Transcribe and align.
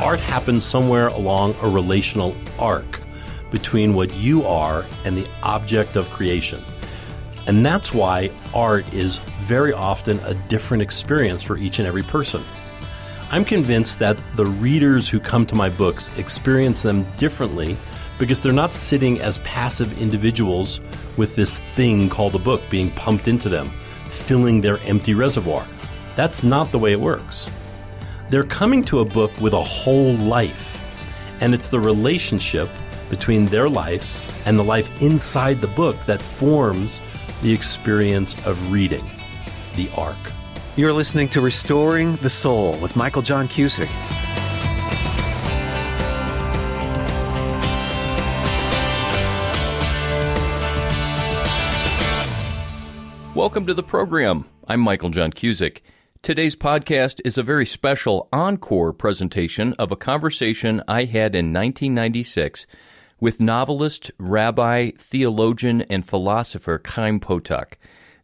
art 0.00 0.20
happens 0.20 0.64
somewhere 0.64 1.08
along 1.08 1.54
a 1.62 1.68
relational 1.68 2.36
arc 2.58 3.00
between 3.50 3.94
what 3.94 4.12
you 4.14 4.44
are 4.44 4.84
and 5.04 5.16
the 5.16 5.26
object 5.42 5.96
of 5.96 6.08
creation. 6.10 6.64
And 7.46 7.64
that's 7.64 7.94
why 7.94 8.30
art 8.52 8.92
is 8.92 9.18
very 9.44 9.72
often 9.72 10.18
a 10.20 10.34
different 10.48 10.82
experience 10.82 11.42
for 11.42 11.56
each 11.56 11.78
and 11.78 11.86
every 11.86 12.02
person. 12.02 12.44
I'm 13.30 13.44
convinced 13.44 13.98
that 14.00 14.18
the 14.36 14.46
readers 14.46 15.08
who 15.08 15.18
come 15.18 15.46
to 15.46 15.54
my 15.54 15.68
books 15.68 16.08
experience 16.16 16.82
them 16.82 17.04
differently 17.18 17.76
because 18.18 18.40
they're 18.40 18.52
not 18.52 18.72
sitting 18.72 19.20
as 19.20 19.38
passive 19.38 20.00
individuals 20.00 20.80
with 21.16 21.36
this 21.36 21.60
thing 21.74 22.08
called 22.08 22.34
a 22.34 22.38
book 22.38 22.62
being 22.70 22.90
pumped 22.92 23.28
into 23.28 23.48
them, 23.48 23.72
filling 24.08 24.60
their 24.60 24.78
empty 24.78 25.14
reservoir. 25.14 25.66
That's 26.14 26.42
not 26.42 26.70
the 26.70 26.78
way 26.78 26.92
it 26.92 27.00
works. 27.00 27.46
They're 28.28 28.42
coming 28.42 28.82
to 28.86 28.98
a 28.98 29.04
book 29.04 29.30
with 29.40 29.52
a 29.52 29.62
whole 29.62 30.14
life, 30.14 30.84
and 31.40 31.54
it's 31.54 31.68
the 31.68 31.78
relationship 31.78 32.68
between 33.08 33.46
their 33.46 33.68
life 33.68 34.04
and 34.48 34.58
the 34.58 34.64
life 34.64 35.00
inside 35.00 35.60
the 35.60 35.68
book 35.68 35.96
that 36.06 36.20
forms 36.20 37.00
the 37.42 37.52
experience 37.52 38.34
of 38.44 38.72
reading 38.72 39.08
the 39.76 39.88
arc. 39.96 40.16
You're 40.74 40.92
listening 40.92 41.28
to 41.30 41.40
Restoring 41.40 42.16
the 42.16 42.28
Soul 42.28 42.76
with 42.78 42.96
Michael 42.96 43.22
John 43.22 43.46
Cusick. 43.46 43.86
Welcome 53.36 53.66
to 53.66 53.74
the 53.74 53.84
program. 53.84 54.46
I'm 54.66 54.80
Michael 54.80 55.10
John 55.10 55.30
Cusick. 55.30 55.82
Today's 56.26 56.56
podcast 56.56 57.20
is 57.24 57.38
a 57.38 57.44
very 57.44 57.64
special 57.64 58.28
encore 58.32 58.92
presentation 58.92 59.74
of 59.74 59.92
a 59.92 59.96
conversation 59.96 60.82
I 60.88 61.04
had 61.04 61.36
in 61.36 61.52
1996 61.52 62.66
with 63.20 63.38
novelist, 63.38 64.10
rabbi, 64.18 64.90
theologian, 64.98 65.82
and 65.82 66.04
philosopher 66.04 66.82
Chaim 66.84 67.20
Potok. 67.20 67.74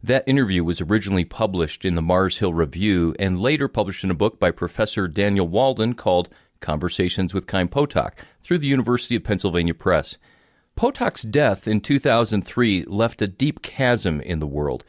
That 0.03 0.27
interview 0.27 0.65
was 0.65 0.81
originally 0.81 1.23
published 1.23 1.85
in 1.85 1.95
the 1.95 2.01
Mars 2.01 2.39
Hill 2.39 2.53
Review 2.53 3.15
and 3.19 3.39
later 3.39 3.69
published 3.69 4.03
in 4.03 4.11
a 4.11 4.15
book 4.15 4.37
by 4.37 4.51
Professor 4.51 5.07
Daniel 5.07 5.47
Walden 5.47 5.93
called 5.93 6.27
Conversations 6.59 7.33
with 7.33 7.49
Chaim 7.49 7.69
Potok 7.69 8.15
through 8.41 8.57
the 8.57 8.67
University 8.67 9.15
of 9.15 9.23
Pennsylvania 9.23 9.73
Press. 9.73 10.17
Potok's 10.75 11.21
death 11.21 11.69
in 11.69 11.79
2003 11.79 12.83
left 12.83 13.21
a 13.21 13.27
deep 13.27 13.61
chasm 13.61 14.19
in 14.19 14.39
the 14.39 14.47
world. 14.47 14.83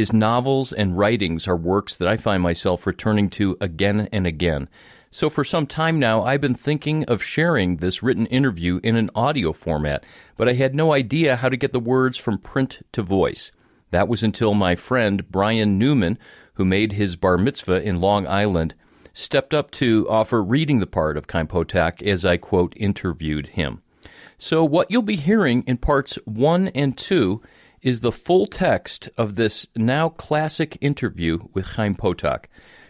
His 0.00 0.14
novels 0.14 0.72
and 0.72 0.96
writings 0.96 1.46
are 1.46 1.54
works 1.54 1.94
that 1.96 2.08
I 2.08 2.16
find 2.16 2.42
myself 2.42 2.86
returning 2.86 3.28
to 3.32 3.58
again 3.60 4.08
and 4.10 4.26
again. 4.26 4.70
So, 5.10 5.28
for 5.28 5.44
some 5.44 5.66
time 5.66 5.98
now, 5.98 6.22
I've 6.22 6.40
been 6.40 6.54
thinking 6.54 7.04
of 7.04 7.22
sharing 7.22 7.76
this 7.76 8.02
written 8.02 8.24
interview 8.24 8.80
in 8.82 8.96
an 8.96 9.10
audio 9.14 9.52
format, 9.52 10.02
but 10.38 10.48
I 10.48 10.54
had 10.54 10.74
no 10.74 10.94
idea 10.94 11.36
how 11.36 11.50
to 11.50 11.56
get 11.58 11.72
the 11.72 11.78
words 11.78 12.16
from 12.16 12.38
print 12.38 12.78
to 12.92 13.02
voice. 13.02 13.52
That 13.90 14.08
was 14.08 14.22
until 14.22 14.54
my 14.54 14.74
friend 14.74 15.30
Brian 15.30 15.78
Newman, 15.78 16.18
who 16.54 16.64
made 16.64 16.92
his 16.92 17.14
bar 17.14 17.36
mitzvah 17.36 17.82
in 17.82 18.00
Long 18.00 18.26
Island, 18.26 18.74
stepped 19.12 19.52
up 19.52 19.70
to 19.72 20.08
offer 20.08 20.42
reading 20.42 20.80
the 20.80 20.86
part 20.86 21.18
of 21.18 21.26
Chaim 21.30 21.46
Potok 21.46 22.00
as 22.00 22.24
I, 22.24 22.38
quote, 22.38 22.72
interviewed 22.78 23.48
him. 23.48 23.82
So, 24.38 24.64
what 24.64 24.90
you'll 24.90 25.02
be 25.02 25.16
hearing 25.16 25.62
in 25.66 25.76
parts 25.76 26.14
one 26.24 26.68
and 26.68 26.96
two 26.96 27.42
is 27.82 28.00
the 28.00 28.12
full 28.12 28.46
text 28.46 29.08
of 29.16 29.36
this 29.36 29.66
now 29.74 30.08
classic 30.08 30.76
interview 30.80 31.38
with 31.54 31.64
Chaim 31.64 31.94
Potok. 31.94 32.44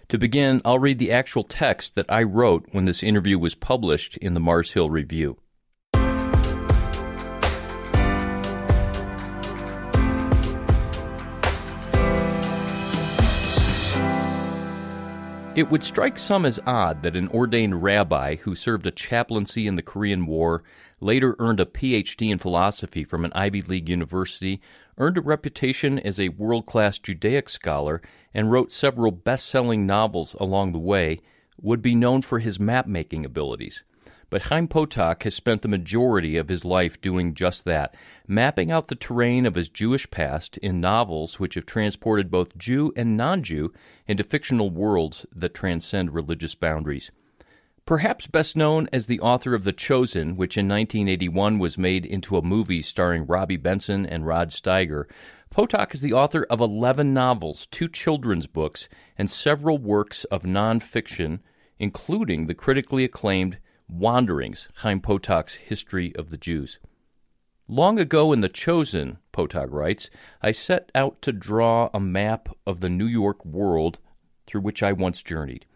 To 0.09 0.19
begin, 0.19 0.61
I'll 0.65 0.81
read 0.81 0.99
the 0.99 1.13
actual 1.13 1.45
text 1.45 1.95
that 1.95 2.07
I 2.09 2.25
wrote 2.25 2.67
when 2.73 2.85
this 2.87 3.03
interview 3.03 3.39
was 3.39 3.55
published 3.55 4.17
in 4.17 4.35
the 4.35 4.41
Mars 4.41 4.73
Hill 4.73 4.91
Review. 4.91 5.39
It 15.57 15.71
would 15.71 15.85
strike 15.85 16.19
some 16.19 16.47
as 16.47 16.59
odd 16.67 17.03
that 17.03 17.17
an 17.17 17.29
ordained 17.29 17.83
rabbi 17.83 18.37
who 18.37 18.55
served 18.55 18.87
a 18.87 18.91
chaplaincy 18.91 19.67
in 19.67 19.77
the 19.77 19.83
Korean 19.83 20.27
War, 20.27 20.63
later 21.01 21.35
earned 21.39 21.61
a 21.61 21.65
PhD 21.65 22.31
in 22.31 22.39
philosophy 22.39 23.05
from 23.05 23.25
an 23.25 23.33
Ivy 23.35 23.63
League 23.63 23.89
university, 23.89 24.61
earned 24.99 25.19
a 25.19 25.23
reputation 25.23 25.99
as 25.99 26.21
a 26.21 26.29
world 26.29 26.67
class 26.67 26.99
Judaic 26.99 27.49
scholar, 27.49 28.03
and 28.35 28.51
wrote 28.51 28.73
several 28.73 29.11
best 29.11 29.49
selling 29.49 29.87
novels 29.87 30.37
along 30.39 30.73
the 30.73 30.79
way, 30.79 31.21
would 31.61 31.83
be 31.83 31.95
known 31.95 32.23
for 32.23 32.39
his 32.39 32.61
map 32.61 32.87
making 32.87 33.25
abilities. 33.25 33.83
But 34.31 34.43
Chaim 34.43 34.69
Potok 34.69 35.25
has 35.25 35.35
spent 35.35 35.63
the 35.63 35.69
majority 35.69 36.37
of 36.37 36.49
his 36.49 36.65
life 36.65 37.01
doing 37.01 37.35
just 37.35 37.65
that, 37.65 37.95
mapping 38.29 38.71
out 38.71 38.87
the 38.87 38.95
terrain 38.95 39.45
of 39.45 39.57
his 39.57 39.69
Jewish 39.69 40.09
past 40.09 40.57
in 40.59 40.81
novels 40.81 41.41
which 41.41 41.57
have 41.57 41.67
transported 41.67 42.31
both 42.31 42.57
Jew 42.57 42.93
and 42.95 43.17
non 43.17 43.43
Jew 43.43 43.73
into 44.07 44.23
fictional 44.23 44.71
worlds 44.71 45.27
that 45.35 45.53
transcend 45.53 46.15
religious 46.15 46.55
boundaries. 46.55 47.11
Perhaps 47.91 48.29
best 48.29 48.55
known 48.55 48.89
as 48.93 49.07
the 49.07 49.19
author 49.19 49.53
of 49.53 49.65
The 49.65 49.73
Chosen, 49.73 50.37
which 50.37 50.57
in 50.57 50.69
1981 50.69 51.59
was 51.59 51.77
made 51.77 52.07
into 52.07 52.37
a 52.37 52.41
movie 52.41 52.83
starring 52.83 53.27
Robby 53.27 53.57
Benson 53.57 54.07
and 54.07 54.25
Rod 54.25 54.51
Steiger, 54.51 55.07
Potok 55.53 55.93
is 55.93 56.01
the 56.01 56.13
author 56.13 56.47
of 56.49 56.61
11 56.61 57.13
novels, 57.13 57.67
two 57.73 57.89
children's 57.89 58.47
books, 58.47 58.89
and 59.19 59.29
several 59.29 59.77
works 59.77 60.23
of 60.27 60.45
nonfiction, 60.45 61.41
including 61.81 62.47
the 62.47 62.55
critically 62.55 63.03
acclaimed 63.03 63.59
Wanderings, 63.89 64.69
Chaim 64.75 65.01
Potok's 65.01 65.55
History 65.55 66.15
of 66.15 66.31
the 66.31 66.39
Jews. 66.39 66.79
Long 67.67 67.99
ago 67.99 68.33
in 68.33 68.41
The 68.41 68.49
Chosen, 68.49 69.19
Potok 69.33 69.67
writes, 69.69 70.11
I 70.41 70.53
set 70.53 70.93
out 70.95 71.21
to 71.23 71.33
draw 71.33 71.91
a 71.93 71.99
map 71.99 72.51
of 72.65 72.79
the 72.79 72.89
New 72.89 73.09
York 73.09 73.45
world 73.45 73.99
through 74.47 74.61
which 74.61 74.81
I 74.81 74.93
once 74.93 75.25
journeyed. 75.25 75.67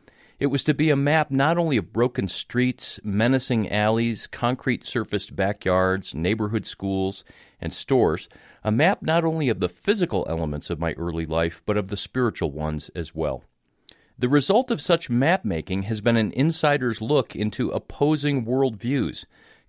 It 0.41 0.47
was 0.47 0.65
to 0.65 0.75
be 0.75 0.91
a 0.91 0.97
map 0.97 1.31
not 1.31 1.59
only 1.59 1.77
of 1.77 1.93
broken 1.93 2.27
streets, 2.27 2.99
menacing 3.05 3.71
alleys, 3.71 4.27
concrete 4.27 4.84
surfaced 4.84 5.37
backyards, 5.37 6.15
neighborhood 6.15 6.67
schools, 6.67 7.25
and 7.61 7.72
stores, 7.72 8.28
a 8.65 8.72
map 8.72 9.00
not 9.00 9.25
only 9.25 9.49
of 9.49 9.61
the 9.61 9.69
physical 9.69 10.27
elements 10.28 10.71
of 10.71 10.81
my 10.81 10.93
early 10.95 11.25
life, 11.25 11.62
but 11.65 11.77
of 11.77 11.89
the 11.89 11.97
spiritual 11.97 12.50
ones 12.50 12.91
as 12.97 13.15
well. 13.15 13.45
The 14.19 14.28
result 14.28 14.71
of 14.71 14.81
such 14.81 15.09
map 15.09 15.45
making 15.45 15.84
has 15.84 16.00
been 16.00 16.17
an 16.17 16.33
insider's 16.33 17.01
look 17.01 17.37
into 17.37 17.71
opposing 17.71 18.45
worldviews 18.45 19.25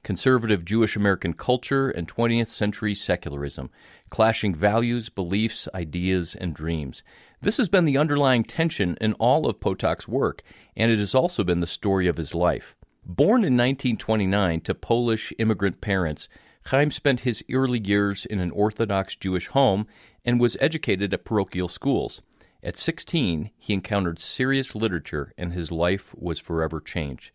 conservative 0.05 0.63
Jewish 0.63 0.95
American 0.95 1.33
culture 1.33 1.89
and 1.89 2.07
20th 2.07 2.49
century 2.49 2.93
secularism, 2.93 3.71
clashing 4.11 4.53
values, 4.53 5.09
beliefs, 5.09 5.67
ideas, 5.73 6.35
and 6.35 6.53
dreams. 6.53 7.01
This 7.45 7.57
has 7.57 7.69
been 7.69 7.85
the 7.85 7.99
underlying 7.99 8.43
tension 8.43 8.97
in 8.99 9.13
all 9.19 9.45
of 9.45 9.59
Potok's 9.59 10.07
work, 10.07 10.41
and 10.75 10.91
it 10.91 10.97
has 10.97 11.13
also 11.13 11.43
been 11.43 11.59
the 11.59 11.67
story 11.67 12.07
of 12.07 12.17
his 12.17 12.33
life. 12.33 12.75
Born 13.05 13.43
in 13.43 13.55
1929 13.55 14.61
to 14.61 14.73
Polish 14.73 15.31
immigrant 15.37 15.79
parents, 15.79 16.27
Chaim 16.65 16.89
spent 16.89 17.19
his 17.19 17.43
early 17.53 17.77
years 17.77 18.25
in 18.25 18.39
an 18.39 18.49
Orthodox 18.49 19.15
Jewish 19.15 19.45
home 19.49 19.85
and 20.25 20.39
was 20.39 20.57
educated 20.59 21.13
at 21.13 21.23
parochial 21.23 21.67
schools. 21.67 22.19
At 22.63 22.77
16, 22.77 23.51
he 23.59 23.73
encountered 23.75 24.17
serious 24.17 24.73
literature 24.73 25.31
and 25.37 25.53
his 25.53 25.71
life 25.71 26.15
was 26.17 26.39
forever 26.39 26.81
changed. 26.81 27.29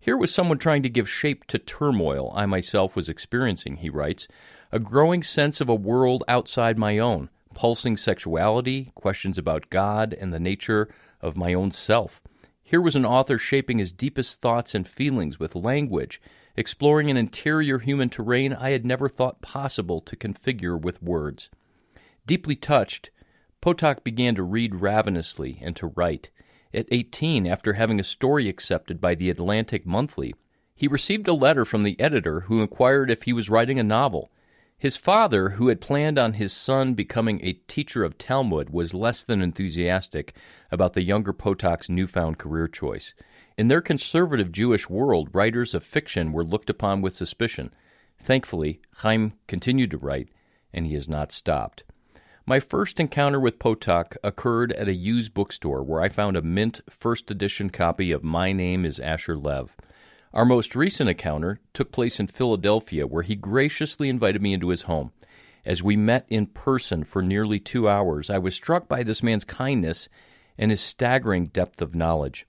Here 0.00 0.16
was 0.16 0.32
someone 0.32 0.56
trying 0.56 0.82
to 0.84 0.88
give 0.88 1.06
shape 1.06 1.46
to 1.48 1.58
turmoil 1.58 2.32
I 2.34 2.46
myself 2.46 2.96
was 2.96 3.10
experiencing, 3.10 3.76
he 3.76 3.90
writes, 3.90 4.26
a 4.72 4.78
growing 4.78 5.22
sense 5.22 5.60
of 5.60 5.68
a 5.68 5.74
world 5.74 6.24
outside 6.28 6.78
my 6.78 6.96
own, 6.98 7.28
pulsing 7.54 7.96
sexuality, 7.96 8.90
questions 8.94 9.38
about 9.38 9.70
God 9.70 10.12
and 10.12 10.32
the 10.32 10.40
nature 10.40 10.88
of 11.20 11.36
my 11.36 11.54
own 11.54 11.70
self. 11.70 12.20
Here 12.62 12.80
was 12.80 12.96
an 12.96 13.04
author 13.04 13.38
shaping 13.38 13.78
his 13.78 13.92
deepest 13.92 14.40
thoughts 14.40 14.74
and 14.74 14.88
feelings 14.88 15.38
with 15.38 15.54
language, 15.54 16.20
exploring 16.56 17.10
an 17.10 17.16
interior 17.16 17.78
human 17.78 18.08
terrain 18.08 18.52
I 18.52 18.70
had 18.70 18.84
never 18.84 19.08
thought 19.08 19.42
possible 19.42 20.00
to 20.00 20.16
configure 20.16 20.80
with 20.80 21.02
words. 21.02 21.50
Deeply 22.26 22.56
touched, 22.56 23.10
Potok 23.60 24.04
began 24.04 24.34
to 24.34 24.42
read 24.42 24.76
ravenously 24.76 25.58
and 25.60 25.76
to 25.76 25.88
write. 25.88 26.30
At 26.74 26.86
18, 26.90 27.46
after 27.46 27.74
having 27.74 28.00
a 28.00 28.04
story 28.04 28.48
accepted 28.48 29.00
by 29.00 29.14
the 29.14 29.30
Atlantic 29.30 29.84
Monthly, 29.84 30.34
he 30.74 30.88
received 30.88 31.28
a 31.28 31.34
letter 31.34 31.64
from 31.64 31.82
the 31.82 32.00
editor 32.00 32.40
who 32.40 32.62
inquired 32.62 33.10
if 33.10 33.22
he 33.22 33.32
was 33.32 33.50
writing 33.50 33.78
a 33.78 33.84
novel. 33.84 34.30
His 34.82 34.96
father, 34.96 35.50
who 35.50 35.68
had 35.68 35.80
planned 35.80 36.18
on 36.18 36.32
his 36.32 36.52
son 36.52 36.94
becoming 36.94 37.38
a 37.40 37.52
teacher 37.52 38.02
of 38.02 38.18
Talmud, 38.18 38.70
was 38.70 38.92
less 38.92 39.22
than 39.22 39.40
enthusiastic 39.40 40.34
about 40.72 40.94
the 40.94 41.04
younger 41.04 41.32
Potok's 41.32 41.88
newfound 41.88 42.38
career 42.38 42.66
choice. 42.66 43.14
In 43.56 43.68
their 43.68 43.80
conservative 43.80 44.50
Jewish 44.50 44.90
world, 44.90 45.28
writers 45.32 45.72
of 45.72 45.84
fiction 45.84 46.32
were 46.32 46.42
looked 46.42 46.68
upon 46.68 47.00
with 47.00 47.14
suspicion. 47.14 47.72
Thankfully, 48.18 48.80
Chaim 48.94 49.34
continued 49.46 49.92
to 49.92 49.98
write, 49.98 50.30
and 50.74 50.84
he 50.84 50.94
has 50.94 51.08
not 51.08 51.30
stopped. 51.30 51.84
My 52.44 52.58
first 52.58 52.98
encounter 52.98 53.38
with 53.38 53.60
Potok 53.60 54.16
occurred 54.24 54.72
at 54.72 54.88
a 54.88 54.94
used 54.94 55.32
bookstore 55.32 55.84
where 55.84 56.02
I 56.02 56.08
found 56.08 56.36
a 56.36 56.42
mint 56.42 56.80
first 56.90 57.30
edition 57.30 57.70
copy 57.70 58.10
of 58.10 58.24
My 58.24 58.50
Name 58.50 58.84
is 58.84 58.98
Asher 58.98 59.36
Lev. 59.36 59.76
Our 60.34 60.44
most 60.44 60.74
recent 60.74 61.10
encounter 61.10 61.60
took 61.74 61.92
place 61.92 62.18
in 62.18 62.26
Philadelphia, 62.26 63.06
where 63.06 63.22
he 63.22 63.34
graciously 63.34 64.08
invited 64.08 64.40
me 64.40 64.54
into 64.54 64.70
his 64.70 64.82
home. 64.82 65.12
As 65.64 65.82
we 65.82 65.96
met 65.96 66.24
in 66.28 66.46
person 66.46 67.04
for 67.04 67.22
nearly 67.22 67.60
two 67.60 67.88
hours, 67.88 68.30
I 68.30 68.38
was 68.38 68.54
struck 68.54 68.88
by 68.88 69.02
this 69.02 69.22
man's 69.22 69.44
kindness 69.44 70.08
and 70.56 70.70
his 70.70 70.80
staggering 70.80 71.48
depth 71.48 71.82
of 71.82 71.94
knowledge. 71.94 72.46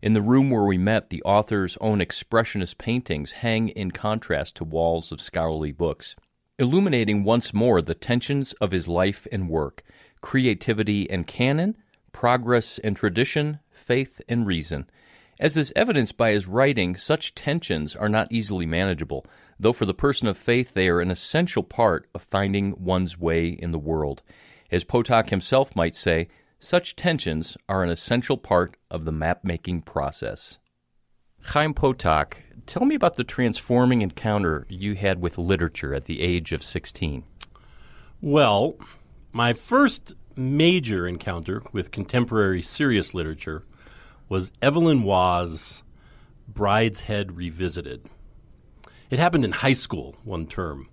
In 0.00 0.14
the 0.14 0.22
room 0.22 0.50
where 0.50 0.64
we 0.64 0.78
met, 0.78 1.10
the 1.10 1.22
author's 1.24 1.76
own 1.80 1.98
expressionist 1.98 2.78
paintings 2.78 3.32
hang 3.32 3.68
in 3.68 3.90
contrast 3.90 4.56
to 4.56 4.64
walls 4.64 5.12
of 5.12 5.20
scholarly 5.20 5.72
books 5.72 6.16
illuminating 6.58 7.22
once 7.22 7.52
more 7.52 7.82
the 7.82 7.94
tensions 7.94 8.54
of 8.54 8.70
his 8.70 8.88
life 8.88 9.26
and 9.30 9.48
work, 9.48 9.82
creativity 10.22 11.08
and 11.10 11.26
canon, 11.26 11.76
progress 12.12 12.78
and 12.78 12.96
tradition, 12.96 13.58
faith 13.70 14.20
and 14.28 14.46
reason. 14.46 14.88
As 15.38 15.56
is 15.56 15.72
evidenced 15.76 16.16
by 16.16 16.30
his 16.30 16.46
writing, 16.46 16.96
such 16.96 17.34
tensions 17.34 17.94
are 17.94 18.08
not 18.08 18.32
easily 18.32 18.64
manageable, 18.64 19.26
though 19.60 19.74
for 19.74 19.84
the 19.84 19.92
person 19.92 20.28
of 20.28 20.38
faith 20.38 20.72
they 20.72 20.88
are 20.88 21.00
an 21.00 21.10
essential 21.10 21.62
part 21.62 22.08
of 22.14 22.22
finding 22.22 22.74
one's 22.82 23.18
way 23.18 23.48
in 23.48 23.70
the 23.70 23.78
world. 23.78 24.22
As 24.70 24.84
Potok 24.84 25.28
himself 25.28 25.76
might 25.76 25.94
say, 25.94 26.28
such 26.58 26.96
tensions 26.96 27.56
are 27.68 27.84
an 27.84 27.90
essential 27.90 28.38
part 28.38 28.76
of 28.90 29.04
the 29.04 29.12
map 29.12 29.44
making 29.44 29.82
process. 29.82 30.56
Chaim 31.44 31.74
Potok, 31.74 32.38
tell 32.64 32.86
me 32.86 32.94
about 32.94 33.16
the 33.16 33.24
transforming 33.24 34.00
encounter 34.00 34.66
you 34.70 34.94
had 34.94 35.20
with 35.20 35.36
literature 35.36 35.94
at 35.94 36.06
the 36.06 36.22
age 36.22 36.52
of 36.52 36.64
16. 36.64 37.24
Well, 38.22 38.76
my 39.32 39.52
first 39.52 40.14
major 40.34 41.06
encounter 41.06 41.62
with 41.72 41.90
contemporary 41.90 42.62
serious 42.62 43.12
literature 43.12 43.64
was 44.28 44.50
Evelyn 44.60 45.02
Waugh's 45.02 45.82
Brideshead 46.52 47.36
Revisited. 47.36 48.08
It 49.08 49.18
happened 49.20 49.44
in 49.44 49.52
high 49.52 49.72
school 49.72 50.16
one 50.24 50.46
term 50.46 50.88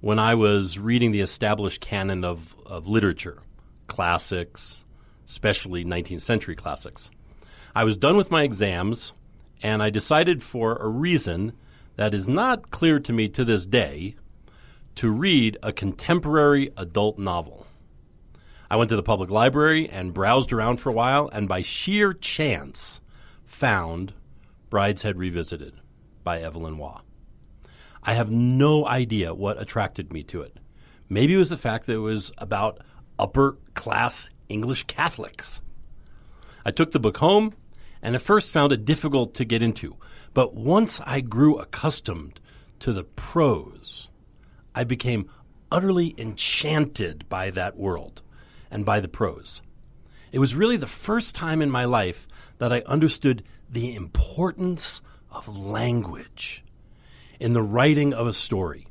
when 0.00 0.18
I 0.18 0.34
was 0.34 0.78
reading 0.78 1.12
the 1.12 1.20
established 1.20 1.80
canon 1.80 2.24
of, 2.24 2.56
of 2.64 2.86
literature, 2.86 3.42
classics, 3.88 4.84
especially 5.28 5.84
19th 5.84 6.22
century 6.22 6.56
classics. 6.56 7.10
I 7.74 7.84
was 7.84 7.96
done 7.96 8.16
with 8.16 8.30
my 8.30 8.42
exams 8.42 9.12
and 9.62 9.82
I 9.82 9.90
decided 9.90 10.42
for 10.42 10.76
a 10.76 10.88
reason 10.88 11.52
that 11.96 12.14
is 12.14 12.26
not 12.26 12.70
clear 12.70 12.98
to 13.00 13.12
me 13.12 13.28
to 13.28 13.44
this 13.44 13.66
day 13.66 14.16
to 14.94 15.10
read 15.10 15.58
a 15.62 15.72
contemporary 15.72 16.70
adult 16.76 17.18
novel. 17.18 17.66
I 18.72 18.76
went 18.76 18.88
to 18.88 18.96
the 18.96 19.02
public 19.02 19.28
library 19.28 19.86
and 19.90 20.14
browsed 20.14 20.50
around 20.50 20.78
for 20.78 20.88
a 20.88 20.94
while, 20.94 21.28
and 21.30 21.46
by 21.46 21.60
sheer 21.60 22.14
chance 22.14 23.02
found 23.44 24.14
Brideshead 24.70 25.18
Revisited 25.18 25.74
by 26.24 26.40
Evelyn 26.40 26.78
Waugh. 26.78 27.02
I 28.02 28.14
have 28.14 28.30
no 28.30 28.86
idea 28.86 29.34
what 29.34 29.60
attracted 29.60 30.10
me 30.10 30.22
to 30.22 30.40
it. 30.40 30.56
Maybe 31.10 31.34
it 31.34 31.36
was 31.36 31.50
the 31.50 31.58
fact 31.58 31.84
that 31.84 31.92
it 31.92 31.98
was 31.98 32.32
about 32.38 32.80
upper 33.18 33.58
class 33.74 34.30
English 34.48 34.84
Catholics. 34.84 35.60
I 36.64 36.70
took 36.70 36.92
the 36.92 36.98
book 36.98 37.18
home 37.18 37.52
and 38.00 38.14
at 38.14 38.22
first 38.22 38.52
found 38.52 38.72
it 38.72 38.86
difficult 38.86 39.34
to 39.34 39.44
get 39.44 39.60
into. 39.60 39.98
But 40.32 40.54
once 40.54 40.98
I 41.04 41.20
grew 41.20 41.58
accustomed 41.58 42.40
to 42.80 42.94
the 42.94 43.04
prose, 43.04 44.08
I 44.74 44.84
became 44.84 45.28
utterly 45.70 46.14
enchanted 46.16 47.28
by 47.28 47.50
that 47.50 47.76
world 47.76 48.22
and 48.72 48.84
by 48.84 48.98
the 48.98 49.08
prose. 49.08 49.62
It 50.32 50.40
was 50.40 50.56
really 50.56 50.76
the 50.76 50.86
first 50.86 51.34
time 51.34 51.62
in 51.62 51.70
my 51.70 51.84
life 51.84 52.26
that 52.58 52.72
I 52.72 52.82
understood 52.86 53.44
the 53.70 53.94
importance 53.94 55.02
of 55.30 55.46
language 55.46 56.64
in 57.38 57.52
the 57.52 57.62
writing 57.62 58.12
of 58.12 58.26
a 58.26 58.32
story. 58.32 58.86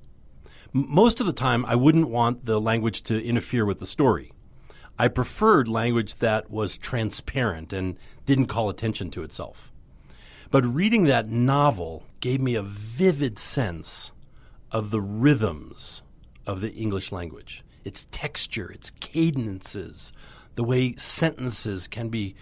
Most 0.72 1.20
of 1.20 1.26
the 1.26 1.34
time, 1.34 1.66
I 1.66 1.76
wouldn't 1.76 2.10
want 2.10 2.46
the 2.46 2.62
language 2.62 3.02
to 3.04 3.22
interfere 3.22 3.66
with 3.66 3.80
the 3.80 3.88
story. 3.88 4.32
I 4.98 5.08
preferred 5.08 5.68
language 5.68 6.16
that 6.18 6.52
was 6.52 6.78
transparent 6.78 7.74
and 7.74 7.98
didn't 8.26 8.48
call 8.48 8.70
attention 8.70 9.10
to 9.12 9.24
itself. 9.24 9.72
But 10.52 10.66
reading 10.66 11.06
that 11.06 11.30
novel 11.30 12.06
gave 12.20 12.40
me 12.40 12.56
a 12.56 12.62
vivid 12.62 13.40
sense 13.40 14.12
of 14.72 14.92
the 14.92 15.02
rhythms 15.02 16.02
of 16.46 16.62
the 16.62 16.74
English 16.74 17.12
language, 17.12 17.64
its 17.84 18.08
texture, 18.12 18.72
its 18.72 18.92
cadences, 19.00 20.12
the 20.56 20.64
way 20.64 20.96
sentences 20.96 21.88
can 21.88 22.10
be 22.10 22.36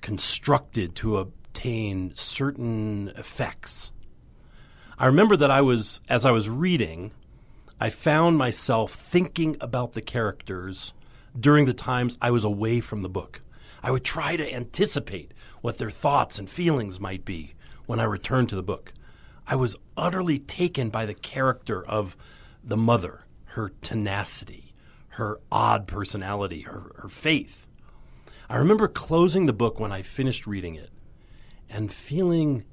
constructed 0.00 0.94
to 0.96 1.18
obtain 1.18 2.12
certain 2.14 3.12
effects. 3.16 3.90
I 4.98 5.06
remember 5.06 5.36
that 5.36 5.50
I 5.50 5.60
was, 5.60 6.00
as 6.08 6.24
I 6.24 6.30
was 6.30 6.48
reading, 6.48 7.12
I 7.80 7.90
found 7.90 8.38
myself 8.38 8.94
thinking 8.94 9.56
about 9.60 9.92
the 9.92 10.02
characters 10.02 10.92
during 11.38 11.64
the 11.64 11.74
times 11.74 12.16
I 12.20 12.30
was 12.30 12.44
away 12.44 12.80
from 12.80 13.02
the 13.02 13.08
book. 13.08 13.42
I 13.82 13.90
would 13.90 14.04
try 14.04 14.36
to 14.36 14.52
anticipate 14.52 15.32
what 15.60 15.78
their 15.78 15.90
thoughts 15.90 16.38
and 16.38 16.48
feelings 16.48 17.00
might 17.00 17.24
be 17.24 17.54
when 17.86 18.00
I 18.00 18.04
returned 18.04 18.48
to 18.50 18.56
the 18.56 18.62
book. 18.62 18.92
I 19.46 19.56
was 19.56 19.76
utterly 19.96 20.38
taken 20.38 20.88
by 20.88 21.04
the 21.04 21.14
character 21.14 21.84
of 21.84 22.16
the 22.62 22.76
mother, 22.76 23.24
her 23.46 23.72
tenacity, 23.82 24.63
her 25.14 25.40
odd 25.50 25.86
personality, 25.86 26.62
her, 26.62 26.92
her 26.96 27.08
faith. 27.08 27.66
I 28.48 28.56
remember 28.56 28.88
closing 28.88 29.46
the 29.46 29.52
book 29.52 29.78
when 29.78 29.92
I 29.92 30.02
finished 30.02 30.46
reading 30.46 30.74
it 30.74 30.90
and 31.70 31.92
feeling 31.92 32.64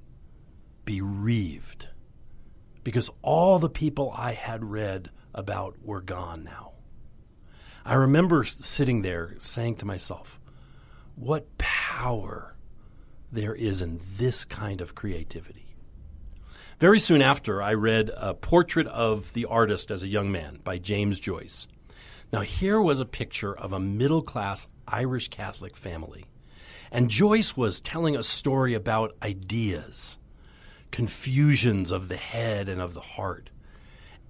bereaved 0.83 1.87
because 2.83 3.11
all 3.21 3.59
the 3.59 3.69
people 3.69 4.13
I 4.15 4.33
had 4.33 4.63
read 4.63 5.11
about 5.35 5.77
were 5.83 6.01
gone 6.01 6.43
now. 6.43 6.73
I 7.85 7.93
remember 7.93 8.43
sitting 8.43 9.01
there 9.01 9.35
saying 9.39 9.75
to 9.77 9.85
myself, 9.85 10.39
what 11.15 11.57
power 11.57 12.55
there 13.31 13.53
is 13.53 13.81
in 13.81 14.01
this 14.17 14.45
kind 14.45 14.81
of 14.81 14.95
creativity. 14.95 15.75
Very 16.79 16.99
soon 16.99 17.21
after, 17.21 17.61
I 17.61 17.75
read 17.75 18.09
A 18.17 18.33
Portrait 18.33 18.87
of 18.87 19.31
the 19.33 19.45
Artist 19.45 19.91
as 19.91 20.01
a 20.01 20.07
Young 20.07 20.31
Man 20.31 20.59
by 20.63 20.79
James 20.79 21.19
Joyce. 21.19 21.67
Now, 22.31 22.41
here 22.41 22.81
was 22.81 22.99
a 22.99 23.05
picture 23.05 23.53
of 23.53 23.73
a 23.73 23.79
middle 23.79 24.21
class 24.21 24.67
Irish 24.87 25.29
Catholic 25.29 25.75
family. 25.75 26.25
And 26.91 27.09
Joyce 27.09 27.55
was 27.55 27.81
telling 27.81 28.15
a 28.15 28.23
story 28.23 28.73
about 28.73 29.15
ideas, 29.21 30.17
confusions 30.91 31.91
of 31.91 32.07
the 32.07 32.17
head 32.17 32.67
and 32.69 32.81
of 32.81 32.93
the 32.93 33.01
heart 33.01 33.49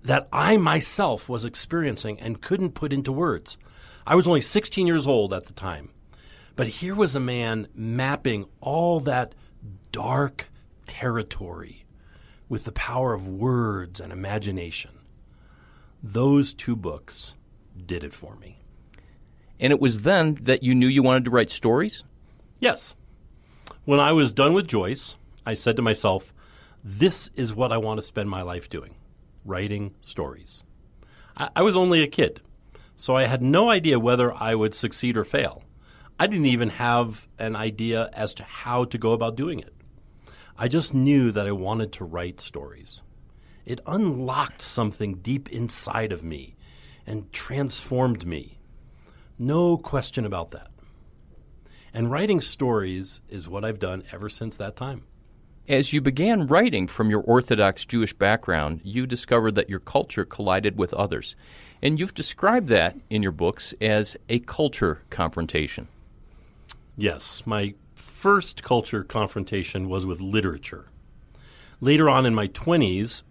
that 0.03 0.27
I 0.31 0.57
myself 0.57 1.29
was 1.29 1.45
experiencing 1.45 2.19
and 2.19 2.41
couldn't 2.41 2.73
put 2.73 2.93
into 2.93 3.11
words. 3.11 3.57
I 4.05 4.15
was 4.15 4.27
only 4.27 4.41
16 4.41 4.87
years 4.87 5.07
old 5.07 5.33
at 5.33 5.45
the 5.45 5.53
time. 5.53 5.89
But 6.55 6.67
here 6.67 6.95
was 6.95 7.15
a 7.15 7.19
man 7.19 7.67
mapping 7.73 8.45
all 8.59 8.99
that 9.01 9.33
dark 9.91 10.49
territory 10.85 11.85
with 12.49 12.65
the 12.65 12.71
power 12.71 13.13
of 13.13 13.27
words 13.27 13.99
and 13.99 14.11
imagination. 14.11 14.91
Those 16.03 16.53
two 16.53 16.75
books 16.75 17.35
did 17.87 18.03
it 18.03 18.13
for 18.13 18.35
me. 18.35 18.59
And 19.59 19.71
it 19.71 19.79
was 19.79 20.01
then 20.01 20.39
that 20.41 20.63
you 20.63 20.73
knew 20.73 20.87
you 20.87 21.03
wanted 21.03 21.25
to 21.25 21.31
write 21.31 21.51
stories? 21.51 22.03
Yes. 22.59 22.95
When 23.85 23.99
I 23.99 24.11
was 24.11 24.33
done 24.33 24.53
with 24.53 24.67
Joyce, 24.67 25.15
I 25.45 25.53
said 25.53 25.75
to 25.75 25.81
myself, 25.81 26.33
this 26.83 27.29
is 27.35 27.53
what 27.53 27.71
I 27.71 27.77
want 27.77 27.99
to 27.99 28.05
spend 28.05 28.29
my 28.29 28.41
life 28.41 28.69
doing 28.69 28.95
writing 29.45 29.93
stories. 30.01 30.63
I, 31.35 31.49
I 31.55 31.61
was 31.61 31.75
only 31.75 32.03
a 32.03 32.07
kid, 32.07 32.41
so 32.95 33.15
I 33.15 33.25
had 33.25 33.41
no 33.41 33.69
idea 33.69 33.99
whether 33.99 34.33
I 34.33 34.55
would 34.55 34.75
succeed 34.75 35.17
or 35.17 35.23
fail. 35.23 35.63
I 36.19 36.27
didn't 36.27 36.45
even 36.47 36.69
have 36.69 37.27
an 37.39 37.55
idea 37.55 38.09
as 38.13 38.35
to 38.35 38.43
how 38.43 38.85
to 38.85 38.97
go 38.97 39.11
about 39.11 39.35
doing 39.35 39.59
it. 39.59 39.73
I 40.57 40.67
just 40.67 40.93
knew 40.93 41.31
that 41.31 41.47
I 41.47 41.51
wanted 41.51 41.93
to 41.93 42.05
write 42.05 42.39
stories. 42.39 43.01
It 43.65 43.81
unlocked 43.87 44.61
something 44.61 45.15
deep 45.15 45.49
inside 45.49 46.11
of 46.11 46.23
me 46.23 46.55
and 47.05 47.31
transformed 47.31 48.25
me. 48.25 48.59
No 49.37 49.77
question 49.77 50.25
about 50.25 50.51
that. 50.51 50.69
And 51.93 52.11
writing 52.11 52.39
stories 52.39 53.21
is 53.29 53.49
what 53.49 53.65
I've 53.65 53.79
done 53.79 54.03
ever 54.11 54.29
since 54.29 54.55
that 54.57 54.75
time. 54.75 55.03
As 55.67 55.93
you 55.93 56.01
began 56.01 56.47
writing 56.47 56.87
from 56.87 57.09
your 57.09 57.21
Orthodox 57.21 57.85
Jewish 57.85 58.13
background, 58.13 58.81
you 58.83 59.05
discovered 59.05 59.55
that 59.55 59.69
your 59.69 59.79
culture 59.79 60.25
collided 60.25 60.77
with 60.77 60.93
others. 60.93 61.35
And 61.81 61.99
you've 61.99 62.13
described 62.13 62.67
that 62.69 62.95
in 63.09 63.23
your 63.23 63.31
books 63.31 63.73
as 63.81 64.17
a 64.29 64.39
culture 64.39 65.01
confrontation. 65.09 65.87
Yes, 66.97 67.43
my 67.45 67.73
first 67.95 68.63
culture 68.63 69.03
confrontation 69.03 69.89
was 69.89 70.05
with 70.05 70.21
literature. 70.21 70.87
Later 71.79 72.09
on 72.09 72.25
in 72.25 72.35
my 72.35 72.47
20s, 72.47 73.23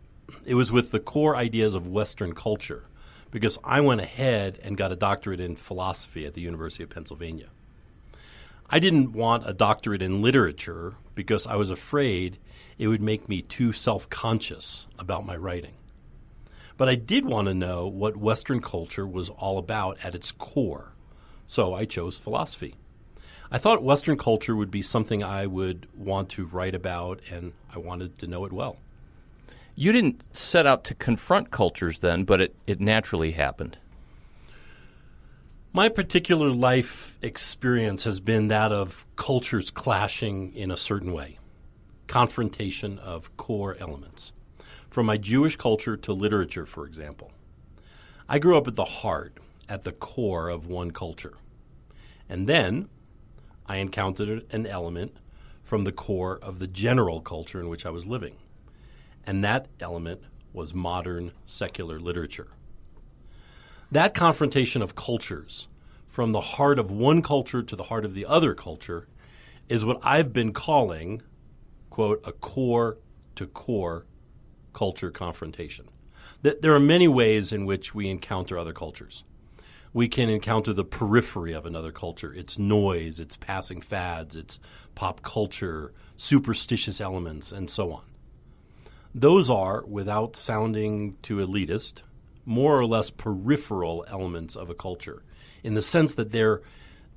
it 0.44 0.54
was 0.54 0.72
with 0.72 0.90
the 0.90 0.98
core 0.98 1.36
ideas 1.36 1.74
of 1.74 1.86
Western 1.86 2.34
culture, 2.34 2.84
because 3.30 3.58
I 3.64 3.80
went 3.80 4.00
ahead 4.00 4.58
and 4.62 4.76
got 4.76 4.92
a 4.92 4.96
doctorate 4.96 5.40
in 5.40 5.56
philosophy 5.56 6.26
at 6.26 6.34
the 6.34 6.40
University 6.40 6.82
of 6.82 6.90
Pennsylvania. 6.90 7.49
I 8.68 8.78
didn't 8.78 9.12
want 9.12 9.49
a 9.49 9.52
doctorate 9.52 10.02
in 10.02 10.22
literature 10.22 10.94
because 11.14 11.46
I 11.46 11.56
was 11.56 11.70
afraid 11.70 12.38
it 12.78 12.88
would 12.88 13.02
make 13.02 13.28
me 13.28 13.42
too 13.42 13.72
self 13.72 14.08
conscious 14.08 14.87
about 14.99 15.26
my 15.26 15.37
writing. 15.37 15.75
But 16.76 16.88
I 16.88 16.94
did 16.94 17.25
want 17.25 17.49
to 17.49 17.54
know 17.54 17.87
what 17.88 18.16
Western 18.16 18.62
culture 18.62 19.06
was 19.06 19.28
all 19.28 19.58
about 19.58 19.99
at 20.02 20.14
its 20.14 20.32
core, 20.32 20.92
so 21.46 21.75
I 21.75 21.84
chose 21.84 22.16
philosophy. 22.16 22.76
I 23.50 23.58
thought 23.58 23.82
Western 23.82 24.16
culture 24.16 24.54
would 24.54 24.70
be 24.70 24.82
something 24.82 25.25
I 25.25 25.46
would 25.46 25.88
want 25.94 26.28
to 26.30 26.46
write 26.46 26.75
about, 26.75 27.20
and 27.28 27.52
I 27.75 27.78
wanted 27.78 28.16
to 28.18 28.28
know 28.28 28.44
it 28.44 28.52
well. 28.52 28.78
You 29.74 29.92
didn't 29.92 30.24
set 30.36 30.66
out 30.66 30.84
to 30.84 30.94
confront 30.94 31.50
cultures 31.50 32.00
then, 32.00 32.24
but 32.24 32.40
it, 32.40 32.54
it 32.66 32.80
naturally 32.80 33.32
happened. 33.32 33.78
My 35.72 35.88
particular 35.88 36.50
life 36.50 37.16
experience 37.22 38.04
has 38.04 38.18
been 38.18 38.48
that 38.48 38.72
of 38.72 39.06
cultures 39.14 39.70
clashing 39.70 40.52
in 40.54 40.70
a 40.70 40.76
certain 40.76 41.12
way, 41.12 41.38
confrontation 42.08 42.98
of 42.98 43.36
core 43.36 43.76
elements. 43.78 44.32
From 44.90 45.06
my 45.06 45.16
Jewish 45.16 45.54
culture 45.54 45.96
to 45.96 46.12
literature, 46.12 46.66
for 46.66 46.86
example. 46.86 47.30
I 48.28 48.40
grew 48.40 48.58
up 48.58 48.66
at 48.66 48.74
the 48.74 48.84
heart, 48.84 49.38
at 49.68 49.84
the 49.84 49.92
core 49.92 50.48
of 50.48 50.66
one 50.66 50.90
culture. 50.90 51.34
And 52.28 52.48
then 52.48 52.88
I 53.66 53.76
encountered 53.76 54.44
an 54.52 54.66
element 54.66 55.16
from 55.62 55.84
the 55.84 55.92
core 55.92 56.40
of 56.42 56.58
the 56.58 56.66
general 56.66 57.20
culture 57.20 57.60
in 57.60 57.68
which 57.68 57.86
I 57.86 57.90
was 57.90 58.06
living. 58.06 58.34
And 59.30 59.44
that 59.44 59.68
element 59.78 60.22
was 60.52 60.75
modern 60.75 61.30
secular 61.46 62.00
literature. 62.00 62.49
That 63.92 64.12
confrontation 64.12 64.82
of 64.82 64.96
cultures, 64.96 65.68
from 66.08 66.32
the 66.32 66.40
heart 66.40 66.80
of 66.80 66.90
one 66.90 67.22
culture 67.22 67.62
to 67.62 67.76
the 67.76 67.84
heart 67.84 68.04
of 68.04 68.14
the 68.14 68.26
other 68.26 68.56
culture, 68.56 69.06
is 69.68 69.84
what 69.84 70.00
I've 70.02 70.32
been 70.32 70.52
calling, 70.52 71.22
quote, 71.90 72.20
a 72.26 72.32
core 72.32 72.99
to 73.37 73.46
core 73.46 74.04
culture 74.72 75.12
confrontation. 75.12 75.87
There 76.42 76.75
are 76.75 76.80
many 76.80 77.06
ways 77.06 77.52
in 77.52 77.66
which 77.66 77.94
we 77.94 78.08
encounter 78.08 78.58
other 78.58 78.72
cultures. 78.72 79.22
We 79.92 80.08
can 80.08 80.28
encounter 80.28 80.72
the 80.72 80.82
periphery 80.82 81.52
of 81.52 81.66
another 81.66 81.92
culture, 81.92 82.34
its 82.34 82.58
noise, 82.58 83.20
its 83.20 83.37
passing 83.37 83.80
fads, 83.80 84.34
its 84.34 84.58
pop 84.96 85.22
culture, 85.22 85.92
superstitious 86.16 87.00
elements, 87.00 87.52
and 87.52 87.70
so 87.70 87.92
on. 87.92 88.10
Those 89.14 89.50
are, 89.50 89.85
without 89.87 90.37
sounding 90.37 91.17
too 91.23 91.37
elitist, 91.37 92.02
more 92.45 92.79
or 92.79 92.87
less 92.87 93.11
peripheral 93.11 94.05
elements 94.09 94.57
of 94.57 94.71
a 94.71 94.75
culture 94.75 95.23
in 95.62 95.75
the 95.75 95.83
sense 95.83 96.14
that 96.14 96.33
they're 96.33 96.62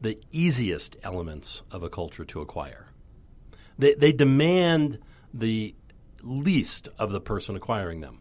the 0.02 0.20
easiest 0.32 0.98
elements 1.04 1.62
of 1.72 1.84
a 1.84 1.90
culture 1.90 2.26
to 2.26 2.42
acquire. 2.42 2.88
They, 3.78 3.94
they 3.94 4.12
demand 4.12 5.00
the 5.34 5.76
least 6.22 6.90
of 7.00 7.12
the 7.12 7.22
person 7.22 7.56
acquiring 7.56 8.02
them. 8.02 8.20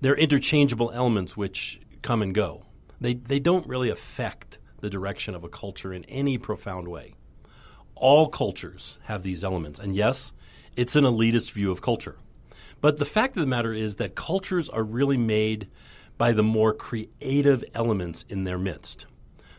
They're 0.00 0.16
interchangeable 0.16 0.90
elements 0.92 1.36
which 1.36 1.80
come 2.02 2.22
and 2.22 2.34
go. 2.34 2.64
They, 3.00 3.14
they 3.14 3.40
don't 3.40 3.66
really 3.66 3.90
affect 3.90 4.58
the 4.80 4.90
direction 4.90 5.34
of 5.34 5.44
a 5.44 5.48
culture 5.48 5.92
in 5.92 6.04
any 6.04 6.38
profound 6.38 6.88
way. 6.88 7.14
All 7.94 8.28
cultures 8.28 8.98
have 9.04 9.22
these 9.22 9.44
elements. 9.44 9.78
And 9.78 9.94
yes, 9.94 10.32
it's 10.76 10.96
an 10.96 11.04
elitist 11.04 11.52
view 11.52 11.70
of 11.70 11.82
culture. 11.82 12.16
But 12.82 12.98
the 12.98 13.06
fact 13.06 13.36
of 13.36 13.40
the 13.40 13.46
matter 13.46 13.72
is 13.72 13.96
that 13.96 14.16
cultures 14.16 14.68
are 14.68 14.82
really 14.82 15.16
made 15.16 15.68
by 16.18 16.32
the 16.32 16.42
more 16.42 16.74
creative 16.74 17.64
elements 17.74 18.24
in 18.28 18.44
their 18.44 18.58
midst. 18.58 19.06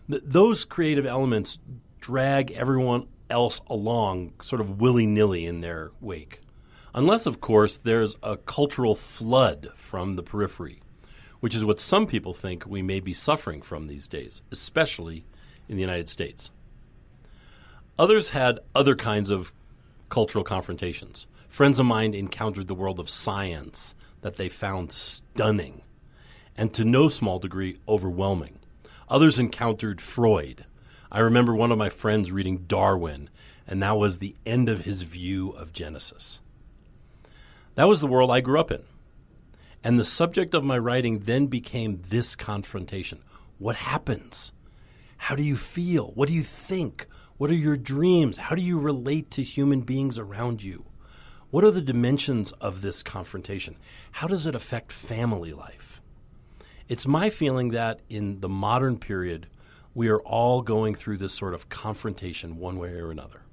Th- 0.09 0.21
those 0.23 0.65
creative 0.65 1.05
elements 1.05 1.57
drag 2.01 2.51
everyone 2.51 3.07
else 3.29 3.61
along 3.67 4.33
sort 4.41 4.61
of 4.61 4.81
willy 4.81 5.07
nilly 5.07 5.45
in 5.45 5.61
their 5.61 5.91
wake. 6.01 6.41
Unless, 6.93 7.25
of 7.25 7.39
course, 7.39 7.77
there's 7.77 8.17
a 8.21 8.35
cultural 8.35 8.93
flood 8.93 9.69
from 9.75 10.15
the 10.15 10.21
periphery, 10.21 10.81
which 11.39 11.55
is 11.55 11.65
what 11.65 11.79
some 11.79 12.05
people 12.05 12.33
think 12.33 12.65
we 12.67 12.81
may 12.81 12.99
be 12.99 13.13
suffering 13.13 13.61
from 13.61 13.87
these 13.87 14.07
days, 14.07 14.41
especially 14.51 15.25
in 15.69 15.77
the 15.77 15.81
United 15.81 16.09
States. 16.09 16.51
Others 17.97 18.29
had 18.29 18.59
other 18.75 18.95
kinds 18.95 19.29
of 19.29 19.53
cultural 20.09 20.43
confrontations. 20.43 21.25
Friends 21.53 21.79
of 21.79 21.85
mine 21.85 22.15
encountered 22.15 22.65
the 22.65 22.73
world 22.73 22.99
of 22.99 23.11
science 23.11 23.93
that 24.21 24.37
they 24.37 24.49
found 24.49 24.91
stunning 24.91 25.83
and 26.57 26.73
to 26.73 26.83
no 26.83 27.09
small 27.09 27.37
degree 27.37 27.77
overwhelming. 27.87 28.57
Others 29.07 29.37
encountered 29.37 30.01
Freud. 30.01 30.65
I 31.11 31.19
remember 31.19 31.53
one 31.53 31.71
of 31.71 31.77
my 31.77 31.89
friends 31.89 32.31
reading 32.31 32.65
Darwin, 32.65 33.29
and 33.67 33.83
that 33.83 33.99
was 33.99 34.17
the 34.17 34.35
end 34.47 34.67
of 34.67 34.85
his 34.85 35.03
view 35.03 35.51
of 35.51 35.73
Genesis. 35.73 36.39
That 37.75 37.87
was 37.87 38.01
the 38.01 38.07
world 38.07 38.31
I 38.31 38.41
grew 38.41 38.59
up 38.59 38.71
in. 38.71 38.81
And 39.83 39.99
the 39.99 40.05
subject 40.05 40.55
of 40.55 40.63
my 40.63 40.79
writing 40.79 41.19
then 41.19 41.45
became 41.45 42.01
this 42.09 42.35
confrontation. 42.35 43.19
What 43.59 43.75
happens? 43.75 44.53
How 45.17 45.35
do 45.35 45.43
you 45.43 45.55
feel? 45.55 46.13
What 46.15 46.29
do 46.29 46.33
you 46.33 46.41
think? 46.41 47.05
What 47.37 47.51
are 47.51 47.53
your 47.53 47.77
dreams? 47.77 48.37
How 48.37 48.55
do 48.55 48.63
you 48.63 48.79
relate 48.79 49.29
to 49.29 49.43
human 49.43 49.81
beings 49.81 50.17
around 50.17 50.63
you? 50.63 50.85
What 51.53 51.63
are 51.63 51.69
the 51.69 51.81
dimensions 51.81 52.51
of 52.53 52.81
this 52.81 53.03
confrontation? 53.03 53.75
How 54.11 54.25
does 54.25 54.47
it 54.47 54.55
affect 54.55 54.91
family 54.91 55.53
life? 55.53 56.01
It's 56.89 57.05
my 57.05 57.29
feeling 57.29 57.69
that 57.69 57.99
in 58.09 58.39
the 58.39 58.49
modern 58.49 58.97
period, 58.97 59.45
we 59.93 60.07
are 60.07 60.19
all 60.21 60.63
going 60.63 60.95
through 60.95 61.17
this 61.17 61.31
sort 61.31 61.53
of 61.53 61.69
confrontation 61.69 62.57
one 62.57 62.79
way 62.79 62.93
or 62.93 63.11
another. 63.11 63.43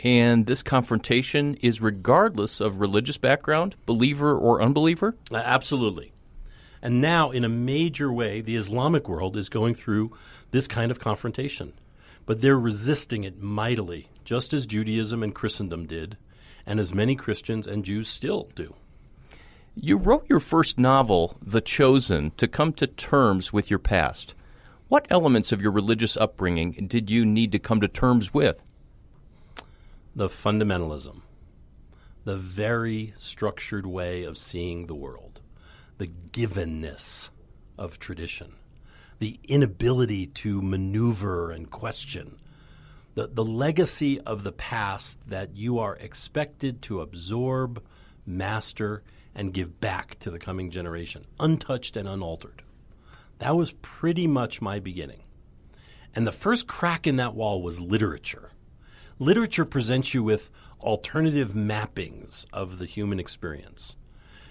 And 0.00 0.46
this 0.46 0.64
confrontation 0.64 1.54
is 1.62 1.80
regardless 1.80 2.60
of 2.60 2.80
religious 2.80 3.18
background, 3.18 3.76
believer 3.86 4.36
or 4.36 4.60
unbeliever? 4.60 5.14
Uh, 5.30 5.36
absolutely. 5.36 6.10
And 6.82 7.00
now, 7.00 7.30
in 7.30 7.44
a 7.44 7.48
major 7.48 8.12
way, 8.12 8.40
the 8.40 8.56
Islamic 8.56 9.08
world 9.08 9.36
is 9.36 9.48
going 9.48 9.76
through 9.76 10.10
this 10.50 10.66
kind 10.66 10.90
of 10.90 10.98
confrontation. 10.98 11.72
But 12.26 12.40
they're 12.40 12.58
resisting 12.58 13.22
it 13.22 13.40
mightily, 13.40 14.08
just 14.24 14.52
as 14.52 14.66
Judaism 14.66 15.22
and 15.22 15.32
Christendom 15.32 15.86
did, 15.86 16.16
and 16.66 16.80
as 16.80 16.92
many 16.92 17.14
Christians 17.14 17.66
and 17.66 17.84
Jews 17.84 18.08
still 18.08 18.48
do. 18.54 18.74
You 19.74 19.96
wrote 19.96 20.26
your 20.28 20.40
first 20.40 20.78
novel, 20.78 21.36
The 21.42 21.60
Chosen, 21.60 22.32
to 22.38 22.48
come 22.48 22.72
to 22.74 22.86
terms 22.86 23.52
with 23.52 23.70
your 23.70 23.78
past. 23.78 24.34
What 24.88 25.06
elements 25.10 25.52
of 25.52 25.60
your 25.60 25.72
religious 25.72 26.16
upbringing 26.16 26.86
did 26.88 27.10
you 27.10 27.24
need 27.24 27.52
to 27.52 27.58
come 27.58 27.80
to 27.80 27.88
terms 27.88 28.32
with? 28.32 28.62
The 30.14 30.28
fundamentalism, 30.28 31.20
the 32.24 32.38
very 32.38 33.12
structured 33.18 33.84
way 33.86 34.24
of 34.24 34.38
seeing 34.38 34.86
the 34.86 34.94
world, 34.94 35.40
the 35.98 36.08
givenness 36.32 37.28
of 37.78 37.98
tradition, 37.98 38.54
the 39.18 39.38
inability 39.44 40.26
to 40.26 40.62
maneuver 40.62 41.50
and 41.50 41.70
question, 41.70 42.38
the, 43.16 43.26
the 43.26 43.44
legacy 43.44 44.20
of 44.20 44.44
the 44.44 44.52
past 44.52 45.18
that 45.30 45.56
you 45.56 45.78
are 45.78 45.96
expected 45.96 46.82
to 46.82 47.00
absorb, 47.00 47.82
master, 48.26 49.02
and 49.34 49.54
give 49.54 49.80
back 49.80 50.18
to 50.20 50.30
the 50.30 50.38
coming 50.38 50.70
generation, 50.70 51.24
untouched 51.40 51.96
and 51.96 52.06
unaltered. 52.06 52.62
That 53.38 53.56
was 53.56 53.72
pretty 53.80 54.26
much 54.26 54.60
my 54.60 54.80
beginning. 54.80 55.22
And 56.14 56.26
the 56.26 56.32
first 56.32 56.66
crack 56.66 57.06
in 57.06 57.16
that 57.16 57.34
wall 57.34 57.62
was 57.62 57.80
literature. 57.80 58.50
Literature 59.18 59.64
presents 59.64 60.12
you 60.12 60.22
with 60.22 60.50
alternative 60.82 61.52
mappings 61.52 62.44
of 62.52 62.78
the 62.78 62.86
human 62.86 63.18
experience. 63.18 63.96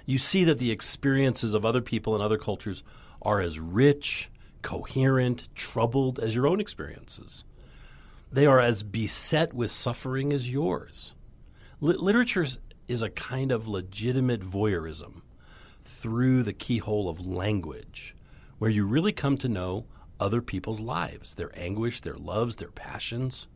You 0.07 0.17
see 0.17 0.43
that 0.43 0.57
the 0.57 0.71
experiences 0.71 1.53
of 1.53 1.65
other 1.65 1.81
people 1.81 2.15
and 2.15 2.23
other 2.23 2.39
cultures 2.39 2.83
are 3.21 3.41
as 3.41 3.59
rich, 3.59 4.31
coherent, 4.63 5.49
troubled 5.53 6.19
as 6.19 6.33
your 6.33 6.47
own 6.47 6.59
experiences. 6.59 7.43
They 8.35 8.47
are 8.47 8.59
as 8.59 8.83
beset 8.83 9.53
with 9.53 9.71
suffering 9.71 10.33
as 10.33 10.49
yours. 10.49 11.13
L- 11.81 12.03
literature 12.03 12.45
is 12.85 13.01
a 13.01 13.09
kind 13.09 13.49
of 13.49 13.69
legitimate 13.69 14.41
voyeurism 14.41 15.21
through 15.85 16.43
the 16.43 16.51
keyhole 16.51 17.07
of 17.07 17.25
language, 17.25 18.13
where 18.57 18.69
you 18.69 18.85
really 18.85 19.13
come 19.13 19.37
to 19.37 19.47
know 19.47 19.85
other 20.19 20.41
people's 20.41 20.81
lives, 20.81 21.35
their 21.35 21.57
anguish, 21.57 22.01
their 22.01 22.17
loves, 22.17 22.57
their 22.57 22.71
passions. 22.71 23.47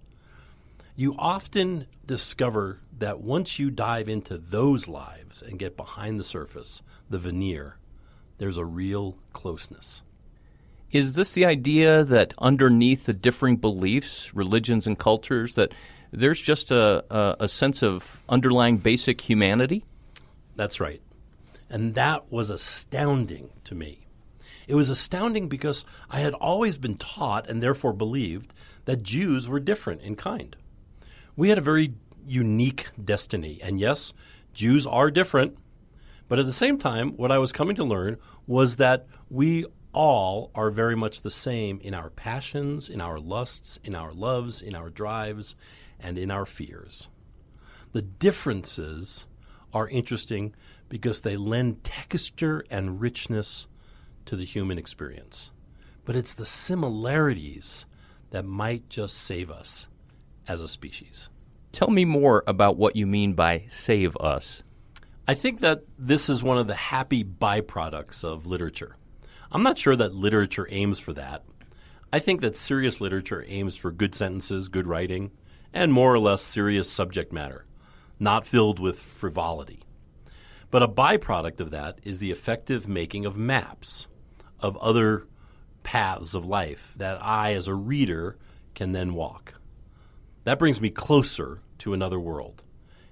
You 0.96 1.14
often 1.20 1.86
discover 2.06 2.80
that 3.00 3.20
once 3.20 3.60
you 3.60 3.72
dive 3.72 4.08
into 4.08 4.38
those 4.38 4.88
lives 4.88 5.42
and 5.42 5.60
get 5.60 5.76
behind 5.76 6.22
the 6.22 6.24
surface, 6.24 6.84
the 7.10 7.20
veneer, 7.20 7.76
there's 8.38 8.56
a 8.56 8.64
real 8.64 9.18
closeness. 9.34 10.04
Is 10.92 11.14
this 11.14 11.34
the 11.34 11.46
idea 11.46 12.04
that 12.04 12.34
underneath 12.40 13.06
the 13.06 13.14
differing 13.14 13.58
beliefs, 13.58 14.34
religions, 14.34 14.88
and 14.88 14.98
cultures, 14.98 15.54
that 15.54 15.72
there's 16.12 16.42
just 16.42 16.72
a, 16.72 17.06
a, 17.14 17.36
a 17.42 17.48
sense 17.48 17.84
of 17.84 18.20
underlying 18.28 18.78
basic 18.78 19.22
humanity? 19.22 19.86
That's 20.56 20.80
right. 20.80 21.02
And 21.70 21.94
that 21.94 22.32
was 22.32 22.50
astounding 22.50 23.52
to 23.66 23.76
me. 23.76 24.08
It 24.68 24.74
was 24.74 24.90
astounding 24.90 25.48
because 25.48 25.86
I 26.10 26.22
had 26.22 26.34
always 26.34 26.78
been 26.78 26.96
taught 26.96 27.48
and 27.48 27.62
therefore 27.62 27.94
believed 27.94 28.52
that 28.86 29.04
Jews 29.04 29.48
were 29.48 29.60
different 29.60 30.02
in 30.02 30.16
kind. 30.16 30.56
We 31.36 31.50
had 31.50 31.60
a 31.60 31.62
very 31.62 31.94
unique 32.28 32.88
destiny, 33.04 33.60
and 33.62 33.80
yes, 33.80 34.14
Jews 34.54 34.88
are 34.88 35.12
different. 35.12 35.58
But 36.28 36.40
at 36.40 36.46
the 36.46 36.54
same 36.54 36.78
time, 36.78 37.18
what 37.18 37.32
I 37.32 37.38
was 37.38 37.52
coming 37.52 37.76
to 37.78 37.84
learn 37.84 38.18
was 38.46 38.76
that 38.78 39.08
we 39.30 39.66
all 39.94 40.52
are 40.56 40.70
very 40.70 40.96
much 40.96 41.22
the 41.22 41.32
same 41.32 41.80
in 41.82 41.94
our 41.94 42.10
passions, 42.10 42.90
in 42.90 43.02
our 43.02 43.20
lusts, 43.20 43.80
in 43.84 43.96
our 43.96 44.12
loves, 44.14 44.62
in 44.62 44.76
our 44.76 44.90
drives, 44.90 45.56
and 46.00 46.18
in 46.18 46.32
our 46.32 46.46
fears. 46.46 47.08
The 47.92 48.02
differences 48.02 49.26
are 49.74 49.88
interesting 49.88 50.54
because 50.90 51.22
they 51.22 51.38
lend 51.38 51.84
texture 51.84 52.64
and 52.70 53.02
richness 53.02 53.68
to 54.26 54.36
the 54.36 54.46
human 54.46 54.78
experience. 54.78 55.52
But 56.06 56.16
it's 56.16 56.34
the 56.34 56.46
similarities 56.46 57.86
that 58.32 58.46
might 58.46 58.90
just 58.90 59.18
save 59.18 59.50
us 59.50 59.88
as 60.48 60.62
a 60.62 60.68
species. 60.68 61.30
Tell 61.72 61.90
me 61.90 62.06
more 62.06 62.44
about 62.48 62.78
what 62.78 62.96
you 62.96 63.06
mean 63.06 63.34
by 63.34 63.66
save 63.70 64.18
us. 64.18 64.64
I 65.28 65.36
think 65.36 65.60
that 65.60 65.84
this 65.98 66.30
is 66.30 66.42
one 66.42 66.58
of 66.58 66.68
the 66.68 66.76
happy 66.76 67.24
byproducts 67.24 68.24
of 68.24 68.48
literature. 68.48 68.96
I'm 69.52 69.64
not 69.64 69.78
sure 69.78 69.96
that 69.96 70.14
literature 70.14 70.68
aims 70.70 71.00
for 71.00 71.14
that. 71.14 71.44
I 72.14 72.20
think 72.20 72.42
that 72.42 72.56
serious 72.56 73.02
literature 73.02 73.44
aims 73.48 73.76
for 73.76 73.92
good 73.92 74.14
sentences, 74.14 74.68
good 74.68 74.86
writing, 74.86 75.32
and 75.74 75.92
more 75.92 76.14
or 76.14 76.20
less 76.20 76.42
serious 76.42 76.90
subject 76.90 77.34
matter, 77.34 77.66
not 78.20 78.48
filled 78.48 78.80
with 78.80 79.00
frivolity. 79.00 79.82
But 80.72 80.84
a 80.84 80.88
byproduct 80.88 81.62
of 81.62 81.72
that 81.72 82.00
is 82.04 82.20
the 82.20 82.32
effective 82.32 82.88
making 82.88 83.26
of 83.26 83.38
maps 83.38 84.08
of 84.60 84.78
other 84.78 85.26
paths 85.82 86.36
of 86.36 86.46
life 86.46 86.94
that 86.98 87.24
I, 87.24 87.54
as 87.54 87.68
a 87.68 87.74
reader, 87.74 88.38
can 88.76 88.92
then 88.92 89.14
walk. 89.16 89.56
That 90.44 90.60
brings 90.60 90.80
me 90.80 90.90
closer 90.92 91.62
to 91.80 91.94
another 91.94 92.20
world. 92.20 92.62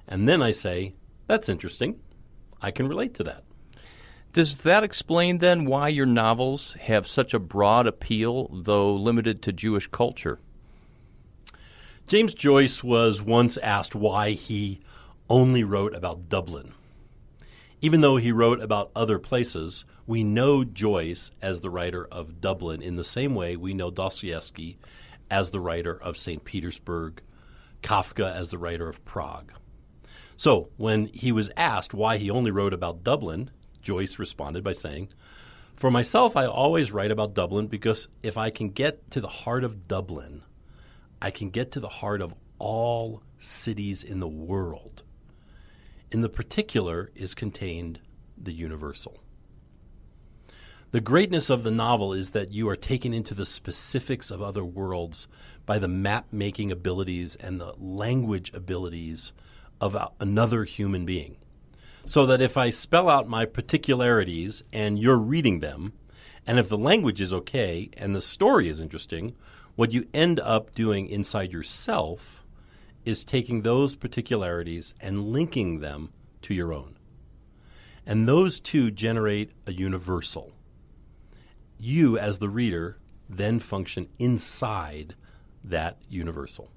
And 0.07 0.29
then 0.29 0.41
I 0.41 0.51
say, 0.51 0.93
that's 1.25 1.49
interesting. 1.49 1.99
I 2.61 2.71
can 2.71 2.87
relate 2.87 3.15
to 3.15 3.23
that. 3.23 3.43
Does 4.37 4.59
that 4.59 4.83
explain 4.83 5.39
then 5.39 5.65
why 5.65 5.89
your 5.89 6.05
novels 6.05 6.73
have 6.81 7.07
such 7.07 7.33
a 7.33 7.39
broad 7.39 7.87
appeal, 7.87 8.51
though 8.53 8.93
limited 8.93 9.41
to 9.41 9.51
Jewish 9.51 9.87
culture? 9.87 10.37
James 12.07 12.35
Joyce 12.35 12.83
was 12.83 13.19
once 13.19 13.57
asked 13.57 13.95
why 13.95 14.33
he 14.33 14.79
only 15.27 15.63
wrote 15.63 15.95
about 15.95 16.29
Dublin. 16.29 16.73
Even 17.81 18.01
though 18.01 18.17
he 18.17 18.31
wrote 18.31 18.61
about 18.61 18.91
other 18.95 19.17
places, 19.17 19.85
we 20.05 20.23
know 20.23 20.63
Joyce 20.63 21.31
as 21.41 21.61
the 21.61 21.71
writer 21.71 22.05
of 22.11 22.39
Dublin 22.39 22.83
in 22.83 22.95
the 22.95 23.03
same 23.03 23.33
way 23.33 23.55
we 23.55 23.73
know 23.73 23.89
Dostoevsky 23.89 24.77
as 25.31 25.49
the 25.49 25.59
writer 25.59 25.99
of 25.99 26.15
St. 26.15 26.43
Petersburg, 26.43 27.23
Kafka 27.81 28.31
as 28.35 28.49
the 28.49 28.59
writer 28.59 28.87
of 28.87 29.03
Prague. 29.03 29.51
So, 30.35 30.69
when 30.77 31.07
he 31.07 31.31
was 31.31 31.49
asked 31.57 31.95
why 31.95 32.17
he 32.17 32.29
only 32.29 32.51
wrote 32.51 32.71
about 32.71 33.03
Dublin, 33.03 33.49
Joyce 33.87 34.19
responded 34.19 34.65
by 34.65 34.73
saying, 34.73 35.07
For 35.77 35.89
myself, 35.89 36.35
I 36.35 36.45
always 36.45 36.91
write 36.91 37.09
about 37.09 37.33
Dublin 37.33 37.67
because 37.67 38.09
if 38.21 38.35
I 38.35 38.49
can 38.49 38.71
get 38.71 39.09
to 39.11 39.21
the 39.21 39.29
heart 39.29 39.63
of 39.63 39.87
Dublin, 39.87 40.43
I 41.21 41.31
can 41.31 41.51
get 41.51 41.71
to 41.71 41.79
the 41.79 41.87
heart 41.87 42.21
of 42.21 42.33
all 42.59 43.23
cities 43.39 44.03
in 44.03 44.19
the 44.19 44.27
world. 44.27 45.03
In 46.11 46.19
the 46.19 46.27
particular 46.27 47.11
is 47.15 47.33
contained 47.33 48.01
the 48.37 48.51
universal. 48.51 49.19
The 50.91 50.99
greatness 50.99 51.49
of 51.49 51.63
the 51.63 51.71
novel 51.71 52.11
is 52.11 52.31
that 52.31 52.51
you 52.51 52.67
are 52.67 52.75
taken 52.75 53.13
into 53.13 53.33
the 53.33 53.45
specifics 53.45 54.29
of 54.29 54.41
other 54.41 54.65
worlds 54.65 55.29
by 55.65 55.79
the 55.79 55.87
map 55.87 56.25
making 56.33 56.73
abilities 56.73 57.37
and 57.37 57.61
the 57.61 57.73
language 57.77 58.51
abilities 58.53 59.31
of 59.79 59.95
another 60.19 60.65
human 60.65 61.05
being. 61.05 61.37
So 62.07 62.25
that 62.27 62.41
if 62.41 62.55
I 62.55 62.69
spell 62.69 63.09
out 63.09 63.27
my 63.27 63.43
particularities 63.43 64.63
and 64.71 64.97
you're 64.97 65.17
reading 65.17 65.59
them, 65.59 65.91
and 66.45 66.57
if 66.57 66.69
the 66.69 66.77
language 66.77 67.19
is 67.19 67.33
okay 67.33 67.89
and 67.97 68.15
the 68.15 68.21
story 68.21 68.69
is 68.69 68.79
interesting, 68.79 69.35
what 69.75 69.91
you 69.91 70.07
end 70.13 70.39
up 70.39 70.73
doing 70.73 71.09
inside 71.09 71.51
yourself 71.51 72.45
is 73.03 73.25
taking 73.25 73.61
those 73.61 73.93
particularities 73.93 74.93
and 75.01 75.33
linking 75.33 75.81
them 75.81 76.13
to 76.43 76.53
your 76.53 76.71
own. 76.71 76.97
And 78.05 78.25
those 78.25 78.61
two 78.61 78.89
generate 78.89 79.51
a 79.65 79.73
universal. 79.73 80.53
You, 81.77 82.17
as 82.17 82.39
the 82.39 82.47
reader, 82.47 82.99
then 83.27 83.59
function 83.59 84.07
inside 84.17 85.13
that 85.61 85.97
universal. 86.09 86.71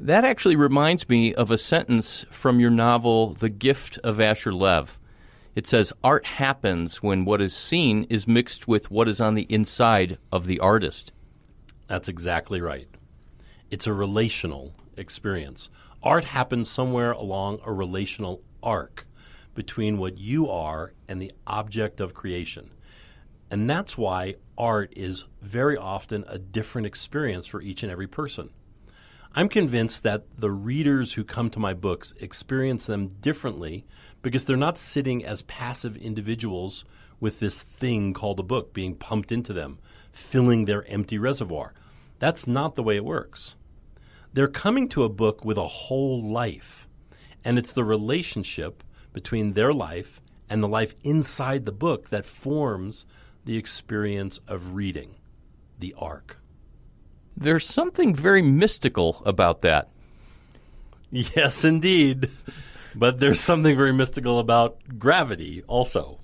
That 0.00 0.24
actually 0.24 0.54
reminds 0.54 1.08
me 1.08 1.34
of 1.34 1.50
a 1.50 1.58
sentence 1.58 2.24
from 2.30 2.60
your 2.60 2.70
novel, 2.70 3.34
The 3.34 3.48
Gift 3.48 3.98
of 4.04 4.20
Asher 4.20 4.52
Lev. 4.52 4.96
It 5.56 5.66
says, 5.66 5.92
Art 6.04 6.24
happens 6.24 7.02
when 7.02 7.24
what 7.24 7.42
is 7.42 7.52
seen 7.52 8.04
is 8.04 8.28
mixed 8.28 8.68
with 8.68 8.92
what 8.92 9.08
is 9.08 9.20
on 9.20 9.34
the 9.34 9.46
inside 9.52 10.18
of 10.30 10.46
the 10.46 10.60
artist. 10.60 11.10
That's 11.88 12.06
exactly 12.06 12.60
right. 12.60 12.86
It's 13.72 13.88
a 13.88 13.92
relational 13.92 14.72
experience. 14.96 15.68
Art 16.00 16.26
happens 16.26 16.70
somewhere 16.70 17.10
along 17.10 17.58
a 17.64 17.72
relational 17.72 18.40
arc 18.62 19.04
between 19.56 19.98
what 19.98 20.16
you 20.16 20.48
are 20.48 20.92
and 21.08 21.20
the 21.20 21.32
object 21.44 21.98
of 21.98 22.14
creation. 22.14 22.70
And 23.50 23.68
that's 23.68 23.98
why 23.98 24.36
art 24.56 24.92
is 24.96 25.24
very 25.42 25.76
often 25.76 26.24
a 26.28 26.38
different 26.38 26.86
experience 26.86 27.48
for 27.48 27.60
each 27.60 27.82
and 27.82 27.90
every 27.90 28.06
person. 28.06 28.50
I'm 29.38 29.48
convinced 29.48 30.02
that 30.02 30.24
the 30.36 30.50
readers 30.50 31.12
who 31.12 31.22
come 31.22 31.48
to 31.50 31.60
my 31.60 31.72
books 31.72 32.12
experience 32.18 32.86
them 32.86 33.14
differently 33.20 33.86
because 34.20 34.44
they're 34.44 34.56
not 34.56 34.76
sitting 34.76 35.24
as 35.24 35.42
passive 35.42 35.96
individuals 35.96 36.84
with 37.20 37.38
this 37.38 37.62
thing 37.62 38.14
called 38.14 38.40
a 38.40 38.42
book 38.42 38.74
being 38.74 38.96
pumped 38.96 39.30
into 39.30 39.52
them, 39.52 39.78
filling 40.10 40.64
their 40.64 40.84
empty 40.88 41.18
reservoir. 41.18 41.72
That's 42.18 42.48
not 42.48 42.74
the 42.74 42.82
way 42.82 42.96
it 42.96 43.04
works. 43.04 43.54
They're 44.32 44.48
coming 44.48 44.88
to 44.88 45.04
a 45.04 45.08
book 45.08 45.44
with 45.44 45.56
a 45.56 45.68
whole 45.68 46.20
life, 46.20 46.88
and 47.44 47.60
it's 47.60 47.70
the 47.70 47.84
relationship 47.84 48.82
between 49.12 49.52
their 49.52 49.72
life 49.72 50.20
and 50.50 50.64
the 50.64 50.66
life 50.66 50.96
inside 51.04 51.64
the 51.64 51.70
book 51.70 52.08
that 52.08 52.26
forms 52.26 53.06
the 53.44 53.56
experience 53.56 54.40
of 54.48 54.74
reading, 54.74 55.14
the 55.78 55.94
arc. 55.96 56.37
There's 57.40 57.66
something 57.68 58.16
very 58.16 58.42
mystical 58.42 59.22
about 59.24 59.62
that. 59.62 59.88
Yes, 61.12 61.64
indeed. 61.64 62.30
But 62.96 63.20
there's 63.20 63.40
something 63.40 63.76
very 63.76 63.92
mystical 63.92 64.40
about 64.40 64.78
gravity 64.98 65.62
also, 65.68 66.18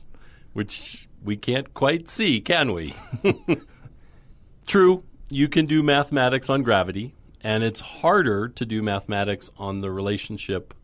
which 0.55 1.09
we 1.23 1.37
can't 1.37 1.73
quite 1.73 2.09
see, 2.09 2.41
can 2.41 2.73
we? 2.73 2.95
True, 4.67 5.05
you 5.29 5.49
can 5.49 5.67
do 5.67 5.85
mathematics 5.85 6.51
on 6.51 6.65
gravity, 6.65 7.15
and 7.43 7.63
it's 7.63 7.81
harder 7.81 8.49
to 8.49 8.67
do 8.67 8.83
mathematics 8.83 9.51
on 9.57 9.83
the 9.83 9.93
relationship 9.93 10.75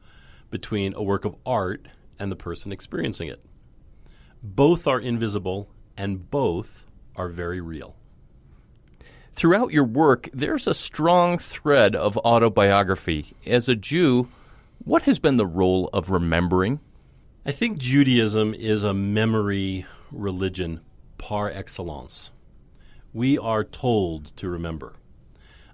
between 0.49 0.95
a 0.95 1.03
work 1.03 1.25
of 1.25 1.35
art 1.45 1.87
and 2.21 2.31
the 2.31 2.37
person 2.37 2.71
experiencing 2.71 3.27
it. 3.27 3.45
Both 4.45 4.87
are 4.87 5.01
invisible, 5.01 5.69
and 5.97 6.31
both 6.31 6.87
are 7.17 7.29
very 7.29 7.61
real. 7.61 7.97
Throughout 9.41 9.73
your 9.73 9.85
work, 9.85 10.29
there's 10.35 10.67
a 10.67 10.75
strong 10.75 11.39
thread 11.39 11.97
of 11.97 12.19
autobiography. 12.19 13.33
As 13.47 13.71
a 13.71 13.75
Jew, 13.75 14.29
what 14.85 15.05
has 15.05 15.19
been 15.19 15.39
the 15.39 15.47
role 15.47 15.89
of 15.95 16.11
remembering? 16.11 16.79
I 17.47 17.53
think 17.53 17.79
Judaism 17.79 18.53
is 18.53 18.83
a 18.83 18.93
memory 18.93 19.87
religion 20.13 20.83
par 21.17 21.51
excellence. 21.51 22.33
We 23.15 23.39
are 23.39 23.65
told 23.65 24.37
to 24.37 24.51
remember. 24.51 24.97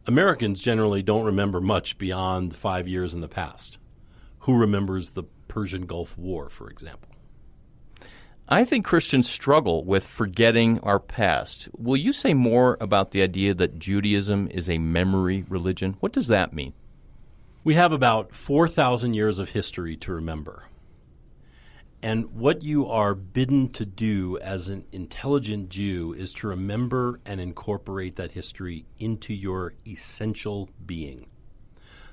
Americans 0.07 0.61
generally 0.61 1.03
don't 1.03 1.25
remember 1.25 1.61
much 1.61 1.99
beyond 1.99 2.55
five 2.55 2.87
years 2.87 3.15
in 3.15 3.21
the 3.21 3.27
past. 3.27 3.79
Who 4.43 4.57
remembers 4.57 5.11
the 5.11 5.25
Persian 5.49 5.87
Gulf 5.87 6.17
War, 6.17 6.49
for 6.49 6.71
example? 6.71 7.06
I 8.49 8.65
think 8.65 8.85
Christians 8.85 9.29
struggle 9.29 9.85
with 9.85 10.07
forgetting 10.07 10.79
our 10.81 11.01
past. 11.01 11.69
Will 11.77 11.97
you 11.97 12.13
say 12.13 12.33
more 12.33 12.77
about 12.81 13.11
the 13.11 13.23
idea 13.23 13.55
that 13.55 13.81
Judaism 13.81 14.47
is 14.53 14.71
a 14.71 14.79
memory 14.79 15.45
religion? 15.49 15.97
What 15.99 16.13
does 16.13 16.29
that 16.29 16.53
mean? 16.53 16.73
We 17.65 17.75
have 17.75 17.91
about 17.91 18.33
4,000 18.33 19.15
years 19.15 19.41
of 19.41 19.49
history 19.49 19.97
to 19.97 20.13
remember. 20.13 20.63
And 22.01 22.35
what 22.35 22.63
you 22.63 22.87
are 22.87 23.17
bidden 23.17 23.71
to 23.71 23.85
do 23.85 24.39
as 24.39 24.69
an 24.69 24.85
intelligent 24.93 25.69
Jew 25.69 26.15
is 26.17 26.33
to 26.35 26.47
remember 26.47 27.19
and 27.27 27.41
incorporate 27.41 28.15
that 28.15 28.31
history 28.31 28.87
into 29.01 29.35
your 29.35 29.75
essential 29.85 30.71
being. 30.87 31.27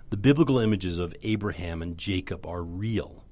The 0.09 0.17
biblical 0.17 0.57
images 0.57 0.97
of 0.97 1.13
Abraham 1.21 1.83
and 1.83 1.95
Jacob 1.95 2.47
are 2.47 2.63
real. 2.63 3.23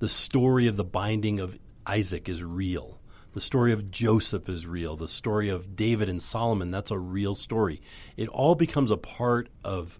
The 0.00 0.08
story 0.08 0.66
of 0.66 0.76
the 0.76 0.82
binding 0.82 1.38
of 1.38 1.56
Isaac 1.86 2.28
is 2.28 2.42
real. 2.42 3.00
The 3.32 3.40
story 3.40 3.72
of 3.72 3.90
Joseph 3.90 4.48
is 4.48 4.66
real. 4.66 4.96
The 4.96 5.08
story 5.08 5.48
of 5.48 5.74
David 5.74 6.08
and 6.08 6.22
Solomon, 6.22 6.70
that's 6.70 6.90
a 6.90 6.98
real 6.98 7.34
story. 7.34 7.80
It 8.16 8.28
all 8.28 8.54
becomes 8.54 8.90
a 8.90 8.96
part 8.96 9.48
of, 9.64 9.98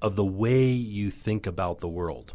of 0.00 0.14
the 0.14 0.24
way 0.24 0.68
you 0.68 1.10
think 1.10 1.46
about 1.46 1.80
the 1.80 1.88
world. 1.88 2.34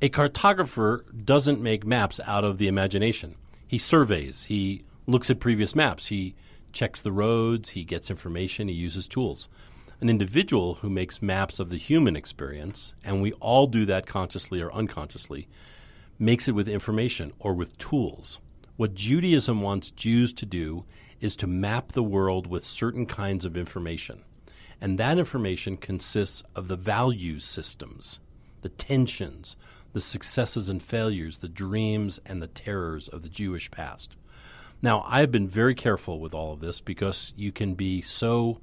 A 0.00 0.08
cartographer 0.08 1.02
doesn't 1.24 1.60
make 1.60 1.86
maps 1.86 2.20
out 2.24 2.44
of 2.44 2.58
the 2.58 2.68
imagination. 2.68 3.36
He 3.66 3.78
surveys, 3.78 4.44
he 4.44 4.84
looks 5.06 5.30
at 5.30 5.40
previous 5.40 5.74
maps, 5.74 6.06
he 6.06 6.34
checks 6.72 7.00
the 7.00 7.12
roads, 7.12 7.70
he 7.70 7.84
gets 7.84 8.10
information, 8.10 8.68
he 8.68 8.74
uses 8.74 9.06
tools. 9.06 9.48
An 10.00 10.10
individual 10.10 10.74
who 10.74 10.90
makes 10.90 11.22
maps 11.22 11.58
of 11.58 11.70
the 11.70 11.78
human 11.78 12.16
experience, 12.16 12.94
and 13.02 13.22
we 13.22 13.32
all 13.34 13.66
do 13.66 13.86
that 13.86 14.06
consciously 14.06 14.60
or 14.60 14.72
unconsciously, 14.72 15.48
makes 16.18 16.48
it 16.48 16.52
with 16.52 16.68
information 16.68 17.32
or 17.38 17.54
with 17.54 17.76
tools. 17.78 18.40
What 18.76 18.94
Judaism 18.94 19.60
wants 19.60 19.90
Jews 19.90 20.32
to 20.34 20.46
do 20.46 20.84
is 21.20 21.36
to 21.36 21.46
map 21.46 21.92
the 21.92 22.02
world 22.02 22.46
with 22.46 22.64
certain 22.64 23.06
kinds 23.06 23.44
of 23.44 23.56
information. 23.56 24.22
And 24.80 24.98
that 24.98 25.18
information 25.18 25.76
consists 25.76 26.42
of 26.54 26.68
the 26.68 26.76
value 26.76 27.38
systems, 27.40 28.20
the 28.62 28.68
tensions, 28.68 29.56
the 29.92 30.00
successes 30.00 30.68
and 30.68 30.82
failures, 30.82 31.38
the 31.38 31.48
dreams 31.48 32.18
and 32.26 32.42
the 32.42 32.48
terrors 32.48 33.08
of 33.08 33.22
the 33.22 33.28
Jewish 33.28 33.70
past. 33.70 34.16
Now, 34.82 35.04
I've 35.08 35.30
been 35.30 35.48
very 35.48 35.74
careful 35.74 36.20
with 36.20 36.34
all 36.34 36.52
of 36.52 36.60
this 36.60 36.80
because 36.80 37.32
you 37.36 37.52
can 37.52 37.74
be 37.74 38.02
so 38.02 38.60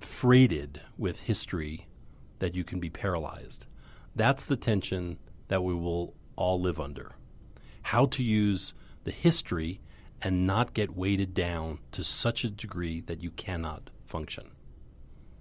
freighted 0.00 0.80
with 0.96 1.18
history 1.18 1.86
that 2.38 2.54
you 2.54 2.64
can 2.64 2.78
be 2.80 2.88
paralyzed. 2.88 3.66
That's 4.14 4.44
the 4.44 4.56
tension 4.56 5.18
that 5.48 5.64
we 5.64 5.74
will 5.74 6.14
all 6.38 6.60
live 6.60 6.78
under. 6.78 7.12
How 7.82 8.06
to 8.06 8.22
use 8.22 8.72
the 9.04 9.10
history 9.10 9.80
and 10.22 10.46
not 10.46 10.72
get 10.72 10.96
weighted 10.96 11.34
down 11.34 11.78
to 11.92 12.04
such 12.04 12.44
a 12.44 12.50
degree 12.50 13.00
that 13.02 13.22
you 13.22 13.30
cannot 13.30 13.90
function. 14.06 14.50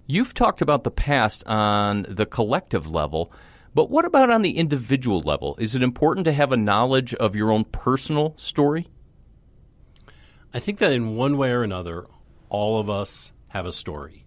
You've 0.08 0.34
talked 0.34 0.62
about 0.62 0.84
the 0.84 0.92
past 0.92 1.44
on 1.46 2.06
the 2.10 2.26
collective 2.26 2.90
level, 2.90 3.32
but 3.76 3.90
what 3.90 4.06
about 4.06 4.30
on 4.30 4.42
the 4.42 4.58
individual 4.58 5.22
level? 5.22 5.56
Is 5.60 5.76
it 5.76 5.84
important 5.84 6.26
to 6.26 6.34
have 6.34 6.52
a 6.52 6.58
knowledge 6.58 7.14
of 7.16 7.36
your 7.36 7.52
own 7.52 7.66
personal 7.66 8.34
story? 8.38 8.88
I 10.54 10.60
think 10.60 10.80
that 10.80 10.94
in 10.94 11.16
one 11.16 11.38
way 11.38 11.52
or 11.52 11.64
another, 11.64 12.06
all 12.50 12.80
of 12.80 12.90
us 12.90 13.32
have 13.50 13.66
a 13.66 13.74
story. 13.74 14.26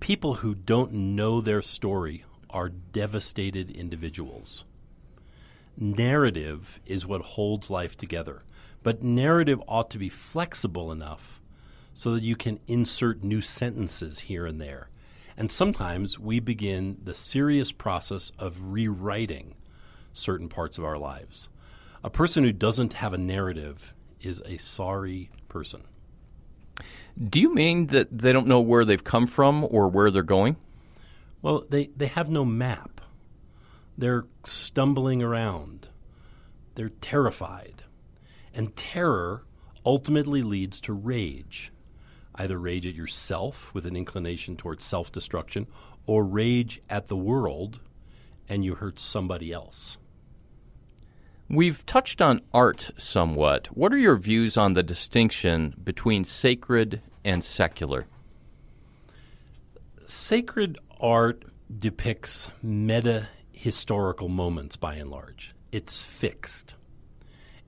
People 0.00 0.34
who 0.34 0.54
don't 0.54 0.92
know 0.92 1.40
their 1.40 1.62
story 1.62 2.24
are 2.50 2.70
devastated 2.70 3.70
individuals 3.70 4.64
narrative 5.80 6.80
is 6.86 7.06
what 7.06 7.20
holds 7.20 7.70
life 7.70 7.96
together. 7.96 8.42
But 8.82 9.02
narrative 9.02 9.62
ought 9.66 9.90
to 9.90 9.98
be 9.98 10.08
flexible 10.08 10.92
enough 10.92 11.40
so 11.94 12.14
that 12.14 12.22
you 12.22 12.36
can 12.36 12.60
insert 12.66 13.24
new 13.24 13.40
sentences 13.40 14.20
here 14.20 14.46
and 14.46 14.60
there. 14.60 14.88
And 15.36 15.50
sometimes 15.50 16.18
we 16.18 16.40
begin 16.40 16.98
the 17.02 17.14
serious 17.14 17.72
process 17.72 18.32
of 18.38 18.56
rewriting 18.60 19.54
certain 20.12 20.48
parts 20.48 20.78
of 20.78 20.84
our 20.84 20.98
lives. 20.98 21.48
A 22.02 22.10
person 22.10 22.44
who 22.44 22.52
doesn't 22.52 22.94
have 22.94 23.14
a 23.14 23.18
narrative 23.18 23.94
is 24.20 24.42
a 24.46 24.56
sorry 24.58 25.30
person. 25.48 25.82
Do 27.28 27.40
you 27.40 27.54
mean 27.54 27.88
that 27.88 28.16
they 28.16 28.32
don't 28.32 28.46
know 28.46 28.60
where 28.60 28.84
they've 28.84 29.02
come 29.02 29.26
from 29.26 29.66
or 29.68 29.88
where 29.88 30.10
they're 30.10 30.22
going? 30.22 30.56
Well, 31.42 31.64
they, 31.68 31.90
they 31.96 32.06
have 32.06 32.28
no 32.28 32.44
map. 32.44 32.97
They're 33.98 34.24
stumbling 34.46 35.22
around. 35.22 35.88
They're 36.74 36.88
terrified. 36.88 37.82
And 38.54 38.74
terror 38.74 39.44
ultimately 39.84 40.42
leads 40.42 40.80
to 40.82 40.92
rage 40.94 41.72
either 42.38 42.58
rage 42.58 42.86
at 42.86 42.94
yourself 42.94 43.74
with 43.74 43.84
an 43.84 43.96
inclination 43.96 44.56
towards 44.56 44.84
self 44.84 45.10
destruction, 45.12 45.66
or 46.06 46.24
rage 46.24 46.80
at 46.88 47.08
the 47.08 47.16
world 47.16 47.80
and 48.48 48.64
you 48.64 48.76
hurt 48.76 48.98
somebody 48.98 49.52
else. 49.52 49.98
We've 51.50 51.84
touched 51.84 52.22
on 52.22 52.42
art 52.54 52.90
somewhat. 52.96 53.66
What 53.76 53.92
are 53.92 53.98
your 53.98 54.16
views 54.16 54.56
on 54.56 54.74
the 54.74 54.82
distinction 54.82 55.74
between 55.82 56.24
sacred 56.24 57.02
and 57.24 57.42
secular? 57.42 58.06
Sacred 60.06 60.78
art 61.00 61.44
depicts 61.78 62.50
meta 62.62 63.28
historical 63.58 64.28
moments 64.28 64.76
by 64.76 64.94
and 64.94 65.10
large. 65.10 65.52
It's 65.72 66.00
fixed. 66.00 66.74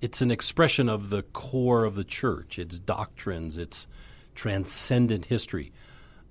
It's 0.00 0.22
an 0.22 0.31
expression 0.31 0.88
of 0.88 1.11
the 1.11 1.24
core 1.24 1.85
of 1.85 1.96
the 1.96 2.05
church, 2.05 2.61
its 2.61 2.79
doctrines, 2.79 3.57
its 3.57 3.88
transcendent 4.37 5.24
history. 5.24 5.72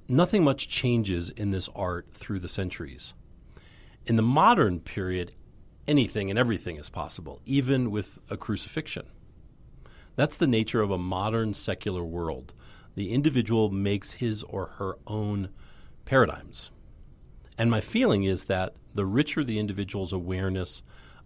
Nothing 0.07 0.45
much 0.45 0.69
changes 0.69 1.29
in 1.29 1.51
this 1.51 1.67
art 1.75 2.07
through 2.13 2.39
the 2.39 2.47
centuries. 2.47 3.13
In 4.07 4.15
the 4.15 4.21
modern 4.21 4.79
period, 4.79 5.33
anything 5.87 6.29
and 6.29 6.39
everything 6.39 6.77
is 6.77 6.89
possible, 6.89 7.41
even 7.45 7.91
with 7.91 8.17
a 8.29 8.37
crucifixion. 8.37 9.07
That's 10.15 10.37
the 10.37 10.47
nature 10.47 10.81
of 10.81 10.89
a 10.89 10.97
modern 10.97 11.53
secular 11.53 12.03
world. 12.03 12.53
The 12.95 13.11
individual 13.11 13.69
makes 13.69 14.13
his 14.13 14.41
or 14.43 14.67
her 14.77 14.97
own 15.05 15.49
paradigms. 16.05 16.71
And 17.57 17.69
my 17.69 17.81
feeling 17.81 18.23
is 18.23 18.45
that 18.45 18.73
the 18.93 19.05
richer 19.05 19.43
the 19.43 19.59
individual's 19.59 20.13
awareness 20.13 20.81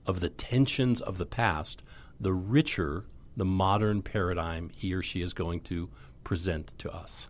of 0.06 0.19
the 0.19 0.30
tensions 0.30 1.02
of 1.02 1.17
the 1.17 1.26
past, 1.26 1.84
the 2.19 2.34
richer 2.34 3.06
the 3.36 3.45
modern 3.45 4.02
paradigm 4.02 4.69
he 4.69 4.93
or 4.93 5.02
she 5.02 5.21
is 5.21 5.34
going 5.34 5.60
to 5.62 5.89
present 6.23 6.71
to 6.78 6.91
us. 6.93 7.28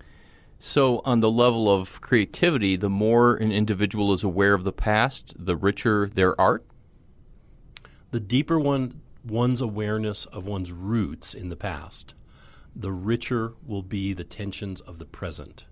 So, 0.60 1.02
on 1.04 1.20
the 1.20 1.32
level 1.32 1.70
of 1.70 2.00
creativity, 2.02 2.76
the 2.76 2.90
more 2.90 3.36
an 3.36 3.52
individual 3.52 4.14
is 4.14 4.24
aware 4.24 4.54
of 4.54 4.64
the 4.64 4.72
past, 4.72 5.34
the 5.38 5.58
richer 5.58 6.10
their 6.14 6.40
art? 6.40 6.66
The 8.12 8.20
deeper 8.20 8.60
one, 8.60 9.02
one's 9.26 9.62
awareness 9.62 10.26
of 10.26 10.46
one's 10.46 10.72
roots 10.72 11.34
in 11.34 11.50
the 11.50 11.56
past, 11.56 12.14
the 12.76 12.92
richer 12.92 13.54
will 13.66 13.82
be 13.82 14.14
the 14.14 14.24
tensions 14.24 14.80
of 14.82 15.00
the 15.00 15.06
present 15.06 15.66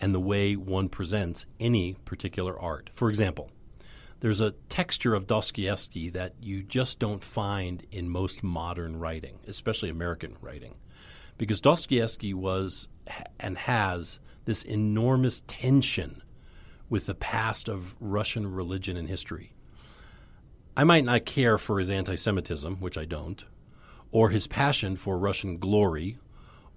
and 0.00 0.14
the 0.14 0.20
way 0.20 0.56
one 0.56 0.88
presents 0.88 1.46
any 1.60 1.94
particular 2.04 2.58
art. 2.58 2.90
For 2.92 3.08
example, 3.08 3.50
there's 4.20 4.40
a 4.40 4.52
texture 4.68 5.14
of 5.14 5.26
Dostoevsky 5.26 6.08
that 6.10 6.34
you 6.40 6.62
just 6.62 6.98
don't 6.98 7.22
find 7.22 7.86
in 7.90 8.08
most 8.08 8.42
modern 8.42 8.98
writing, 8.98 9.38
especially 9.46 9.90
American 9.90 10.36
writing. 10.40 10.74
Because 11.36 11.60
Dostoevsky 11.60 12.32
was 12.32 12.88
and 13.38 13.58
has 13.58 14.20
this 14.44 14.62
enormous 14.62 15.42
tension 15.46 16.22
with 16.88 17.06
the 17.06 17.14
past 17.14 17.68
of 17.68 17.94
Russian 18.00 18.52
religion 18.52 18.96
and 18.96 19.08
history. 19.08 19.52
I 20.76 20.84
might 20.84 21.04
not 21.04 21.24
care 21.24 21.58
for 21.58 21.78
his 21.78 21.90
anti 21.90 22.16
Semitism, 22.16 22.76
which 22.76 22.98
I 22.98 23.04
don't, 23.04 23.44
or 24.10 24.30
his 24.30 24.46
passion 24.46 24.96
for 24.96 25.18
Russian 25.18 25.58
glory, 25.58 26.18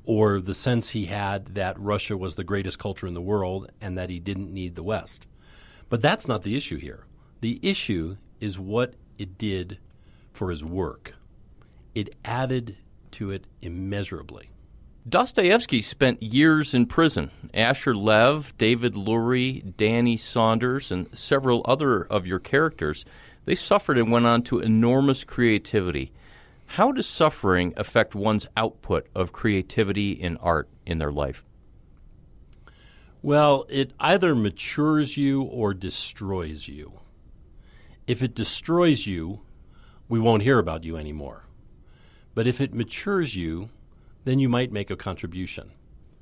or 0.06 0.39
the 0.39 0.54
sense 0.54 0.89
he 0.89 1.06
had 1.06 1.56
that 1.56 1.80
Russia 1.80 2.15
was 2.15 2.36
the 2.36 2.43
greatest 2.43 2.80
culture 2.80 3.08
in 3.08 3.13
the 3.13 3.21
world 3.21 3.71
and 3.82 3.97
that 3.97 4.10
he 4.10 4.19
didn't 4.19 4.54
need 4.54 4.76
the 4.76 4.84
West. 4.84 5.28
But 5.89 6.02
that's 6.02 6.28
not 6.28 6.43
the 6.43 6.56
issue 6.56 6.78
here. 6.78 7.06
The 7.41 7.60
issue 7.62 8.17
is 8.39 8.58
what 8.58 8.93
it 9.17 9.38
did 9.38 9.78
for 10.34 10.50
his 10.50 10.63
work. 10.63 11.13
It 11.93 12.15
added 12.26 12.78
to 13.12 13.32
it 13.32 13.45
immeasurably. 13.62 14.50
Dostoevsky 15.08 15.82
spent 15.82 16.21
years 16.21 16.73
in 16.73 16.86
prison. 16.86 17.32
Asher 17.54 17.95
Lev, 17.95 18.54
David 18.58 18.93
Lurie, 18.93 19.76
Danny 19.78 20.17
Saunders, 20.17 20.91
and 20.91 21.08
several 21.17 21.62
other 21.65 22.04
of 22.04 22.28
your 22.28 22.39
characters, 22.39 23.06
they 23.45 23.56
suffered 23.56 23.97
and 23.97 24.12
went 24.12 24.26
on 24.26 24.41
to 24.43 24.60
enormous 24.60 25.23
creativity. 25.23 26.12
How 26.65 26.91
does 26.91 27.08
suffering 27.08 27.73
affect 27.78 28.15
one's 28.15 28.47
output 28.58 29.08
of 29.15 29.32
creativity 29.32 30.12
in 30.12 30.36
art 30.38 30.67
in 30.86 30.97
their 30.97 31.13
life? 31.13 31.45
Well, 33.21 33.65
it 33.69 33.93
either 34.00 34.36
matures 34.36 35.15
you 35.15 35.43
or 35.43 35.73
destroys 35.73 36.67
you. 36.67 37.00
If 38.08 38.24
it 38.24 38.34
destroys 38.34 39.06
you, 39.06 39.41
we 40.08 40.20
won't 40.20 40.43
hear 40.43 40.60
about 40.60 40.86
you 40.86 40.96
anymore. 40.96 41.43
But 42.34 42.48
if 42.48 42.62
it 42.62 42.74
matures 42.74 43.36
you, 43.36 43.70
then 44.24 44.39
you 44.39 44.48
might 44.48 44.72
make 44.72 44.89
a 44.89 44.96
contribution. 44.96 45.72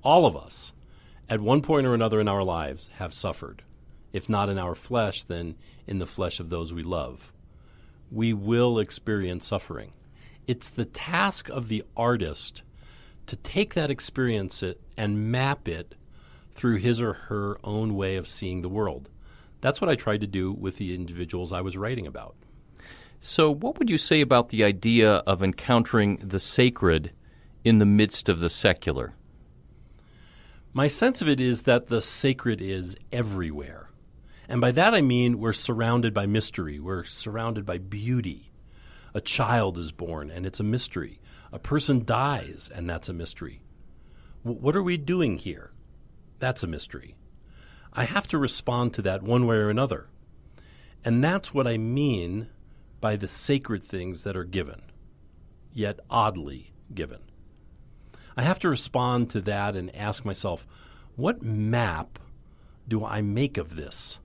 All 0.04 0.26
of 0.26 0.36
us, 0.36 0.74
at 1.30 1.42
one 1.42 1.62
point 1.62 1.86
or 1.86 1.94
another 1.94 2.20
in 2.20 2.28
our 2.28 2.44
lives, 2.44 2.90
have 2.98 3.14
suffered. 3.14 3.62
If 4.14 4.28
not 4.28 4.50
in 4.50 4.58
our 4.58 4.74
flesh, 4.74 5.24
then 5.24 5.56
in 5.86 6.00
the 6.00 6.08
flesh 6.08 6.40
of 6.40 6.50
those 6.50 6.74
we 6.74 6.82
love. 6.84 7.32
We 8.12 8.34
will 8.34 8.80
experience 8.80 9.46
suffering. 9.46 9.94
It's 10.48 10.70
the 10.70 10.86
task 10.86 11.50
of 11.50 11.68
the 11.68 11.84
artist 11.96 12.64
to 13.28 13.36
take 13.36 13.74
that 13.76 13.92
experience 13.92 14.64
it 14.64 14.80
and 14.98 15.32
map 15.32 15.68
it 15.68 15.96
through 16.56 16.78
his 16.78 17.02
or 17.02 17.14
her 17.14 17.58
own 17.64 17.96
way 17.96 18.16
of 18.16 18.28
seeing 18.28 18.62
the 18.62 18.70
world. 18.70 19.10
That's 19.66 19.82
what 19.82 19.90
I 19.90 19.96
tried 19.96 20.22
to 20.22 20.28
do 20.28 20.52
with 20.52 20.78
the 20.78 20.94
individuals 20.94 21.52
I 21.52 21.62
was 21.62 21.76
writing 21.76 22.06
about. 22.06 22.36
So, 23.20 23.50
what 23.50 23.80
would 23.80 23.90
you 23.90 23.98
say 23.98 24.22
about 24.22 24.50
the 24.50 24.64
idea 24.64 25.12
of 25.12 25.42
encountering 25.42 26.18
the 26.18 26.40
sacred 26.40 27.14
in 27.64 27.80
the 27.80 27.86
midst 27.88 28.30
of 28.30 28.40
the 28.40 28.50
secular? 28.52 29.16
My 30.72 30.88
sense 30.88 31.20
of 31.24 31.28
it 31.28 31.40
is 31.40 31.64
that 31.64 31.88
the 31.88 32.00
sacred 32.00 32.62
is 32.62 32.96
everywhere. 33.12 33.90
And 34.48 34.62
by 34.62 34.70
that 34.70 34.94
I 34.94 35.02
mean 35.02 35.40
we're 35.40 35.52
surrounded 35.52 36.14
by 36.14 36.28
mystery, 36.28 36.80
we're 36.80 37.04
surrounded 37.04 37.66
by 37.66 37.80
beauty. 37.80 38.52
A 39.16 39.20
child 39.20 39.80
is 39.80 39.92
born, 39.92 40.30
and 40.30 40.46
it's 40.46 40.60
a 40.60 40.64
mystery. 40.64 41.20
A 41.52 41.58
person 41.58 42.06
dies, 42.06 42.70
and 42.72 42.88
that's 42.88 43.10
a 43.10 43.14
mystery. 43.14 43.64
W- 44.44 44.62
what 44.62 44.76
are 44.76 44.84
we 44.84 44.98
doing 44.98 45.40
here? 45.40 45.72
That's 46.38 46.62
a 46.62 46.68
mystery. 46.68 47.16
I 47.98 48.04
have 48.04 48.28
to 48.30 48.38
respond 48.38 48.94
to 48.96 49.02
that 49.04 49.24
one 49.24 49.48
way 49.48 49.56
or 49.56 49.70
another. 49.70 50.08
And 51.06 51.24
that's 51.24 51.54
what 51.54 51.66
I 51.66 51.78
mean 51.78 52.50
by 53.00 53.16
the 53.16 53.28
sacred 53.28 53.84
things 53.84 54.24
that 54.24 54.36
are 54.36 54.44
given, 54.44 54.82
yet 55.72 56.00
oddly 56.10 56.74
given. 56.94 57.20
I 58.36 58.44
have 58.44 58.60
to 58.60 58.70
respond 58.70 59.30
to 59.30 59.42
that 59.42 59.76
and 59.76 59.96
ask 59.96 60.26
myself, 60.26 60.68
what 61.16 61.42
map 61.42 62.20
do 62.88 63.06
I 63.06 63.22
make 63.22 63.58
of 63.58 63.78
this? 63.78 64.20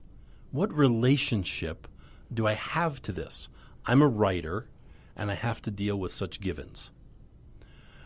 What 0.51 0.73
relationship 0.73 1.87
do 2.33 2.45
I 2.45 2.53
have 2.53 3.01
to 3.03 3.13
this? 3.13 3.47
I'm 3.85 4.01
a 4.01 4.07
writer, 4.07 4.67
and 5.15 5.31
I 5.31 5.35
have 5.35 5.61
to 5.61 5.71
deal 5.71 5.95
with 5.95 6.11
such 6.11 6.41
givens. 6.41 6.91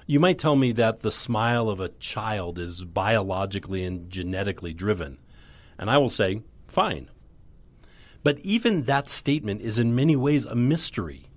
You 0.06 0.20
might 0.20 0.38
tell 0.38 0.56
me 0.56 0.72
that 0.74 1.00
the 1.00 1.12
smile 1.12 1.70
of 1.70 1.80
a 1.80 1.90
child 1.90 2.60
is 2.60 2.84
biologically 2.84 3.84
and 3.84 4.12
genetically 4.12 4.74
driven, 4.74 5.18
and 5.78 5.90
I 5.90 5.98
will 5.98 6.10
say, 6.10 6.42
fine. 6.68 7.10
But 8.24 8.40
even 8.40 8.84
that 8.84 9.08
statement 9.10 9.62
is 9.62 9.78
in 9.78 9.96
many 9.96 10.16
ways 10.16 10.46
a 10.46 10.56
mystery. 10.56 11.28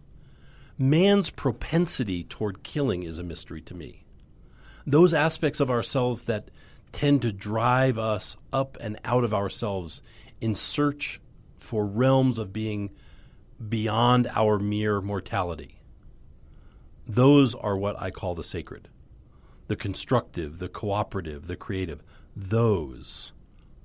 Man's 0.78 1.30
propensity 1.30 2.24
toward 2.24 2.62
killing 2.62 3.02
is 3.02 3.18
a 3.18 3.22
mystery 3.22 3.60
to 3.62 3.74
me. 3.74 4.04
Those 4.86 5.12
aspects 5.12 5.60
of 5.60 5.70
ourselves 5.70 6.22
that 6.22 6.50
tend 6.92 7.22
to 7.22 7.32
drive 7.32 7.98
us 7.98 8.36
up 8.52 8.78
and 8.80 8.98
out 9.04 9.24
of 9.24 9.34
ourselves 9.34 10.02
in 10.40 10.54
search 10.54 11.20
for 11.58 11.84
realms 11.84 12.38
of 12.38 12.52
being 12.52 12.90
beyond 13.68 14.26
our 14.34 14.58
mere 14.58 15.00
mortality. 15.00 15.80
Those 17.06 17.54
are 17.54 17.76
what 17.76 18.00
I 18.00 18.10
call 18.10 18.34
the 18.34 18.44
sacred. 18.44 18.88
The 19.66 19.76
constructive, 19.76 20.58
the 20.58 20.68
cooperative, 20.68 21.46
the 21.46 21.56
creative. 21.56 22.02
Those 22.34 23.32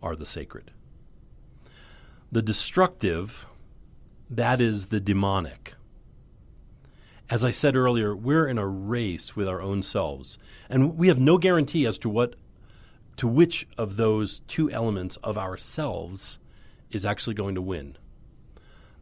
are 0.03 0.15
the 0.15 0.25
sacred. 0.25 0.69
The 2.31 2.41
destructive, 2.41 3.45
that 4.29 4.61
is 4.61 4.87
the 4.87 4.99
demonic. 4.99 5.73
As 7.29 7.43
I 7.43 7.51
said 7.51 7.75
earlier, 7.75 8.15
we're 8.15 8.47
in 8.47 8.57
a 8.57 8.67
race 8.67 9.35
with 9.35 9.47
our 9.47 9.61
own 9.61 9.81
selves, 9.81 10.37
and 10.69 10.97
we 10.97 11.07
have 11.07 11.19
no 11.19 11.37
guarantee 11.37 11.87
as 11.87 11.97
to 11.99 12.09
what 12.09 12.35
to 13.15 13.27
which 13.27 13.67
of 13.77 13.95
those 13.95 14.41
two 14.47 14.71
elements 14.71 15.17
of 15.17 15.37
ourselves 15.37 16.39
is 16.89 17.05
actually 17.05 17.35
going 17.35 17.55
to 17.55 17.61
win. 17.61 17.95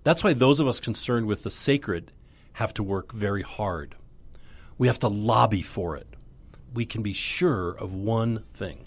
That's 0.03 0.23
why 0.23 0.33
those 0.33 0.59
of 0.59 0.67
us 0.67 0.79
concerned 0.79 1.27
with 1.27 1.43
the 1.43 1.51
sacred 1.51 2.11
have 2.53 2.73
to 2.75 2.83
work 2.83 3.13
very 3.13 3.41
hard. 3.41 3.95
We 4.77 4.87
have 4.87 4.99
to 4.99 5.07
lobby 5.07 5.61
for 5.61 5.95
it. 5.95 6.07
We 6.73 6.85
can 6.85 7.01
be 7.01 7.13
sure 7.13 7.71
of 7.71 7.93
one 7.93 8.43
thing 8.53 8.85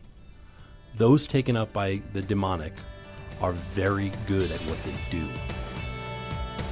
those 0.97 1.27
taken 1.27 1.57
up 1.57 1.73
by 1.73 2.01
the 2.13 2.23
demonic 2.23 2.73
are 3.41 3.53
very 3.53 4.13
good 4.27 4.51
at 4.51 4.61
what 4.63 4.83
they 4.85 4.95
do. 5.11 5.27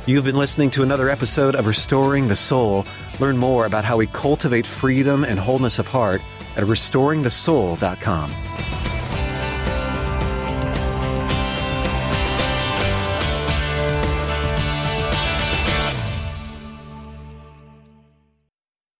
You've 0.07 0.25
been 0.25 0.37
listening 0.37 0.71
to 0.73 0.83
another 0.83 1.09
episode 1.09 1.55
of 1.55 1.67
Restoring 1.67 2.29
the 2.29 2.37
Soul. 2.37 2.87
Learn 3.21 3.37
more 3.37 3.67
about 3.67 3.85
how 3.85 3.97
we 3.97 4.07
cultivate 4.09 4.67
freedom 4.67 5.25
and 5.25 5.39
wholeness 5.39 5.79
of 5.79 5.87
heart 5.87 6.21
at 6.57 6.65
restoringthesoul.com. 6.65 8.82